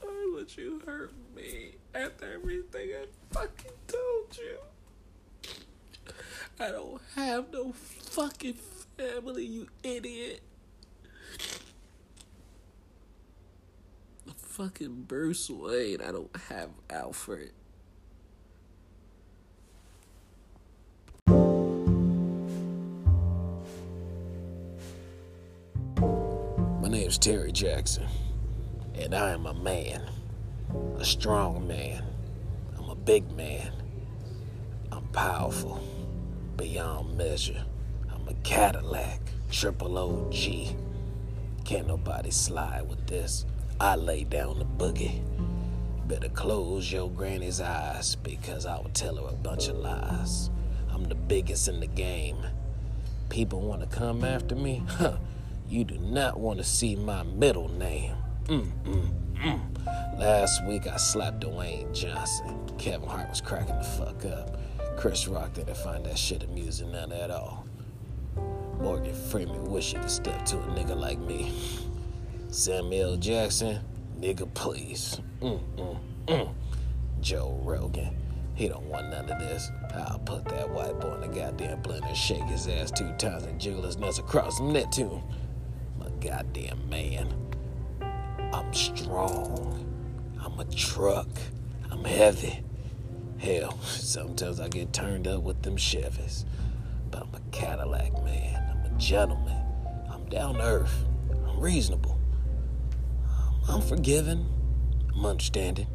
Why 0.00 0.30
would 0.34 0.54
you 0.56 0.82
hurt 0.84 1.12
me 1.34 1.76
after 1.94 2.32
everything 2.34 2.90
I 2.94 3.06
fucking 3.32 3.72
told 4.26 4.38
you? 4.38 4.58
I 6.58 6.70
don't 6.70 7.00
have 7.14 7.52
no 7.52 7.72
fucking 7.72 8.56
family, 8.96 9.44
you 9.44 9.68
idiot. 9.82 10.40
I'm 14.26 14.32
Fucking 14.34 15.02
Bruce 15.02 15.50
Wayne, 15.50 16.00
I 16.00 16.12
don't 16.12 16.34
have 16.48 16.70
Alfred. 16.88 17.52
My 26.80 26.88
name's 26.88 27.18
Terry 27.18 27.52
Jackson, 27.52 28.06
and 28.94 29.14
I 29.14 29.32
am 29.32 29.44
a 29.44 29.52
man, 29.52 30.02
a 30.98 31.04
strong 31.04 31.68
man. 31.68 32.02
I'm 32.78 32.88
a 32.88 32.94
big 32.94 33.30
man. 33.32 33.72
Powerful 35.16 35.80
beyond 36.58 37.16
measure. 37.16 37.64
I'm 38.12 38.28
a 38.28 38.34
Cadillac, 38.44 39.18
triple 39.50 39.96
OG. 39.96 40.76
Can't 41.64 41.86
nobody 41.86 42.30
slide 42.30 42.86
with 42.86 43.06
this. 43.06 43.46
I 43.80 43.96
lay 43.96 44.24
down 44.24 44.58
the 44.58 44.66
boogie. 44.66 45.22
Better 46.06 46.28
close 46.28 46.92
your 46.92 47.08
granny's 47.08 47.62
eyes 47.62 48.14
because 48.16 48.66
I 48.66 48.76
will 48.76 48.90
tell 48.90 49.16
her 49.16 49.30
a 49.30 49.32
bunch 49.32 49.68
of 49.68 49.78
lies. 49.78 50.50
I'm 50.92 51.04
the 51.04 51.14
biggest 51.14 51.66
in 51.66 51.80
the 51.80 51.86
game. 51.86 52.36
People 53.30 53.62
want 53.62 53.80
to 53.80 53.96
come 53.96 54.22
after 54.22 54.54
me? 54.54 54.82
Huh. 54.86 55.16
You 55.66 55.84
do 55.84 55.96
not 55.96 56.38
want 56.38 56.58
to 56.58 56.64
see 56.64 56.94
my 56.94 57.22
middle 57.22 57.70
name. 57.70 58.16
Mm-mm. 58.44 59.10
Mm. 59.34 60.20
Last 60.20 60.62
week 60.66 60.86
I 60.86 60.98
slapped 60.98 61.40
Dwayne 61.40 61.94
Johnson. 61.94 62.70
Kevin 62.76 63.08
Hart 63.08 63.30
was 63.30 63.40
cracking 63.40 63.78
the 63.78 63.82
fuck 63.82 64.26
up. 64.26 64.55
Chris 64.96 65.28
Rock 65.28 65.52
didn't 65.52 65.76
find 65.76 66.06
that 66.06 66.18
shit 66.18 66.42
amusing 66.42 66.92
none 66.92 67.12
at 67.12 67.30
all. 67.30 67.66
Morgan 68.80 69.14
Freeman 69.14 69.70
wish 69.70 69.92
he 69.92 69.98
could 69.98 70.10
step 70.10 70.44
to 70.46 70.56
a 70.56 70.66
nigga 70.68 70.96
like 70.98 71.18
me. 71.18 71.52
Samuel 72.48 73.16
Jackson, 73.16 73.80
nigga 74.18 74.52
please. 74.54 75.20
Mm, 75.40 75.60
mm, 75.76 75.98
mm. 76.26 76.54
Joe 77.20 77.60
Rogan, 77.62 78.16
he 78.54 78.68
don't 78.68 78.84
want 78.84 79.10
none 79.10 79.30
of 79.30 79.38
this. 79.38 79.70
I'll 79.94 80.18
put 80.18 80.46
that 80.46 80.68
white 80.70 80.98
boy 80.98 81.14
in 81.14 81.20
the 81.20 81.28
goddamn 81.28 81.82
blender, 81.82 82.14
shake 82.14 82.44
his 82.44 82.66
ass 82.66 82.90
two 82.90 83.12
times, 83.18 83.44
and 83.44 83.60
jiggle 83.60 83.82
his 83.82 83.98
nuts 83.98 84.18
across 84.18 84.58
the 84.58 84.64
net 84.64 84.92
to 84.92 85.08
him. 85.08 85.22
I'm 86.00 86.06
a 86.06 86.10
goddamn 86.10 86.88
man. 86.88 87.34
I'm 88.52 88.72
strong. 88.72 89.84
I'm 90.40 90.58
a 90.58 90.64
truck. 90.64 91.28
I'm 91.90 92.04
heavy. 92.04 92.62
Hell, 93.38 93.78
sometimes 93.82 94.60
I 94.60 94.68
get 94.68 94.92
turned 94.92 95.28
up 95.28 95.42
with 95.42 95.62
them 95.62 95.76
Chevys. 95.76 96.44
But 97.10 97.22
I'm 97.22 97.34
a 97.34 97.40
Cadillac 97.50 98.12
man. 98.24 98.70
I'm 98.70 98.94
a 98.94 98.98
gentleman. 98.98 99.62
I'm 100.10 100.24
down 100.26 100.54
to 100.54 100.62
earth. 100.62 101.04
I'm 101.30 101.60
reasonable. 101.60 102.18
I'm 103.68 103.82
forgiving. 103.82 104.46
I'm 105.14 105.26
understanding. 105.26 105.86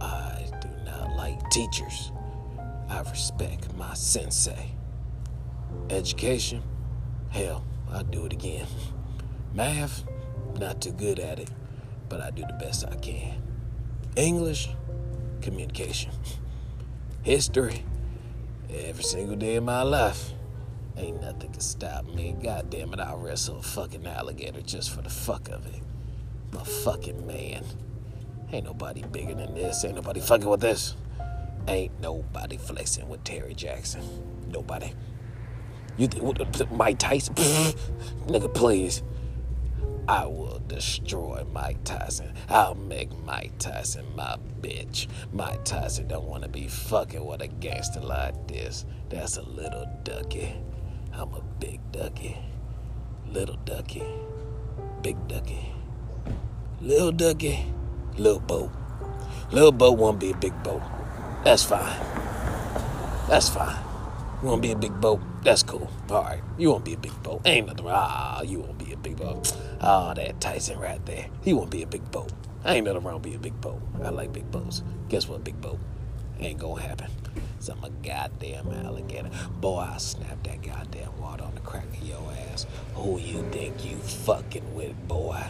I 0.00 0.46
do 0.60 0.68
not 0.84 1.16
like 1.16 1.48
teachers. 1.50 2.10
I 2.88 3.00
respect 3.02 3.72
my 3.74 3.94
sensei. 3.94 4.72
Education? 5.88 6.62
Hell, 7.30 7.64
I'll 7.90 8.04
do 8.04 8.26
it 8.26 8.32
again. 8.32 8.66
Math? 9.54 10.04
Not 10.58 10.82
too 10.82 10.92
good 10.92 11.18
at 11.18 11.38
it, 11.38 11.50
but 12.08 12.20
I 12.20 12.30
do 12.30 12.42
the 12.42 12.52
best 12.54 12.84
I 12.86 12.96
can. 12.96 13.40
English? 14.16 14.68
Communication. 15.42 16.12
History? 17.22 17.84
Every 18.70 19.04
single 19.04 19.36
day 19.36 19.56
of 19.56 19.64
my 19.64 19.82
life. 19.82 20.30
Ain't 20.96 21.20
nothing 21.20 21.50
can 21.50 21.60
stop 21.60 22.06
me. 22.06 22.36
God 22.42 22.70
damn 22.70 22.92
it, 22.92 23.00
I'll 23.00 23.18
wrestle 23.18 23.58
a 23.58 23.62
fucking 23.62 24.06
alligator 24.06 24.60
just 24.60 24.94
for 24.94 25.02
the 25.02 25.10
fuck 25.10 25.48
of 25.48 25.66
it. 25.66 25.82
I'm 26.52 26.60
a 26.60 26.64
fucking 26.64 27.26
man. 27.26 27.64
Ain't 28.52 28.66
nobody 28.66 29.02
bigger 29.02 29.34
than 29.34 29.54
this. 29.54 29.84
Ain't 29.84 29.96
nobody 29.96 30.20
fucking 30.20 30.48
with 30.48 30.60
this. 30.60 30.94
Ain't 31.66 31.98
nobody 32.00 32.56
flexing 32.56 33.08
with 33.08 33.24
Terry 33.24 33.54
Jackson. 33.54 34.02
Nobody. 34.48 34.92
You 35.96 36.06
think 36.06 36.70
Mike 36.70 36.98
Tyson? 36.98 37.34
Nigga, 38.26 38.52
please. 38.52 39.02
I 40.08 40.26
will 40.26 40.60
destroy 40.66 41.44
Mike 41.52 41.84
Tyson. 41.84 42.34
I'll 42.48 42.74
make 42.74 43.16
Mike 43.24 43.52
Tyson 43.58 44.04
my 44.16 44.36
bitch. 44.60 45.06
Mike 45.32 45.64
Tyson 45.64 46.08
don't 46.08 46.26
want 46.26 46.42
to 46.42 46.48
be 46.48 46.66
fucking 46.66 47.24
with 47.24 47.40
a 47.40 47.46
gangster 47.46 48.00
like 48.00 48.48
this. 48.48 48.84
That's 49.08 49.36
a 49.36 49.42
little 49.42 49.86
ducky. 50.02 50.54
I'm 51.12 51.32
a 51.34 51.42
big 51.60 51.80
ducky. 51.92 52.36
Little 53.26 53.58
ducky. 53.64 54.02
Big 55.02 55.16
ducky. 55.28 55.72
Little 56.80 57.12
ducky. 57.12 57.64
Little 58.16 58.40
boat. 58.40 58.70
Little 59.52 59.72
boat 59.72 59.98
won't 59.98 60.18
be 60.18 60.32
a 60.32 60.36
big 60.36 60.62
boat. 60.62 60.82
That's 61.44 61.62
fine. 61.62 62.00
That's 63.28 63.48
fine. 63.48 63.76
To 64.42 64.56
be 64.56 64.72
a 64.72 64.76
big 64.76 65.00
boat? 65.00 65.20
That's 65.42 65.64
cool. 65.64 65.90
All 66.08 66.22
right. 66.22 66.40
You 66.56 66.70
won't 66.70 66.84
be 66.84 66.94
a 66.94 66.98
big 66.98 67.20
boat. 67.22 67.42
Ain't 67.44 67.66
nothing 67.66 67.84
wrong. 67.84 67.94
Ah, 67.96 68.42
you 68.42 68.60
won't 68.60 68.78
be 68.78 68.92
a 68.92 68.96
big 68.96 69.16
boat. 69.16 69.52
Oh, 69.80 70.14
that 70.14 70.40
Tyson 70.40 70.78
right 70.78 71.04
there. 71.04 71.26
He 71.42 71.52
won't 71.52 71.70
be 71.70 71.82
a 71.82 71.86
big 71.86 72.08
boat. 72.12 72.32
Ain't 72.64 72.86
nothing 72.86 73.02
wrong 73.02 73.20
be 73.20 73.34
a 73.34 73.38
big 73.38 73.60
boat. 73.60 73.80
I 74.02 74.10
like 74.10 74.32
big 74.32 74.48
boats. 74.52 74.82
Guess 75.08 75.28
what, 75.28 75.42
big 75.42 75.60
boat? 75.60 75.80
Ain't 76.38 76.60
gonna 76.60 76.80
happen. 76.80 77.10
So 77.58 77.72
I'm 77.72 77.82
a 77.82 77.90
goddamn 77.90 78.68
alligator. 78.68 79.30
Boy, 79.60 79.80
I 79.80 79.98
snap 79.98 80.42
that 80.44 80.62
goddamn 80.62 81.18
water 81.18 81.44
on 81.44 81.54
the 81.54 81.60
crack 81.60 81.86
of 81.86 82.02
your 82.02 82.22
ass. 82.52 82.66
Who 82.94 83.18
you 83.18 83.44
think 83.50 83.84
you 83.84 83.96
fucking 83.96 84.74
with, 84.74 84.96
boy? 85.08 85.42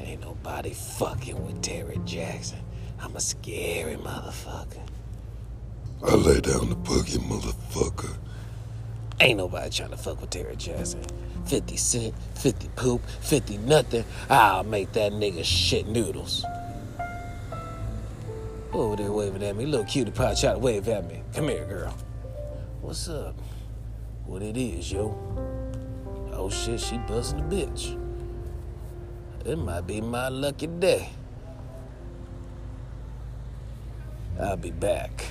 Ain't 0.00 0.20
nobody 0.20 0.72
fucking 0.72 1.44
with 1.46 1.62
Terry 1.62 2.00
Jackson. 2.04 2.58
I'm 3.00 3.14
a 3.14 3.20
scary 3.20 3.96
motherfucker. 3.96 4.82
I 6.02 6.14
lay 6.14 6.40
down 6.40 6.70
the 6.70 6.76
boogie, 6.76 7.18
motherfucker. 7.18 8.16
Ain't 9.20 9.38
nobody 9.38 9.70
trying 9.70 9.90
to 9.90 9.96
fuck 9.96 10.20
with 10.20 10.30
Terry 10.30 10.56
Jackson. 10.56 11.02
50 11.46 11.76
cent, 11.76 12.14
50 12.36 12.68
poop, 12.74 13.06
50 13.20 13.58
nothing. 13.58 14.04
I'll 14.28 14.64
make 14.64 14.92
that 14.92 15.12
nigga 15.12 15.44
shit 15.44 15.86
noodles. 15.86 16.44
Over 18.72 18.96
there 18.96 19.12
waving 19.12 19.42
at 19.42 19.54
me. 19.54 19.66
Little 19.66 19.86
cutie 19.86 20.10
pie 20.10 20.34
try 20.34 20.52
to 20.52 20.58
wave 20.58 20.88
at 20.88 21.06
me. 21.06 21.22
Come 21.32 21.48
here, 21.48 21.64
girl. 21.64 21.96
What's 22.80 23.08
up? 23.08 23.36
What 24.26 24.42
it 24.42 24.56
is, 24.56 24.90
yo? 24.90 25.16
Oh 26.32 26.50
shit, 26.50 26.80
she 26.80 26.98
busting 26.98 27.40
a 27.40 27.42
bitch. 27.42 28.00
It 29.44 29.56
might 29.56 29.86
be 29.86 30.00
my 30.00 30.28
lucky 30.28 30.66
day. 30.66 31.10
I'll 34.40 34.56
be 34.56 34.72
back. 34.72 35.26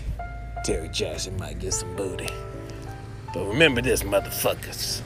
Terry 0.63 0.87
Jackson 0.89 1.35
might 1.37 1.59
get 1.59 1.73
some 1.73 1.93
booty. 1.95 2.29
But 3.33 3.47
remember 3.47 3.81
this, 3.81 4.03
motherfuckers. 4.03 5.01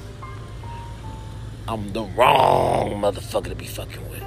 I'm 1.65 1.93
the 1.93 2.03
wrong 2.03 3.01
motherfucker 3.01 3.47
to 3.47 3.55
be 3.55 3.65
fucking 3.67 4.09
with. 4.09 4.26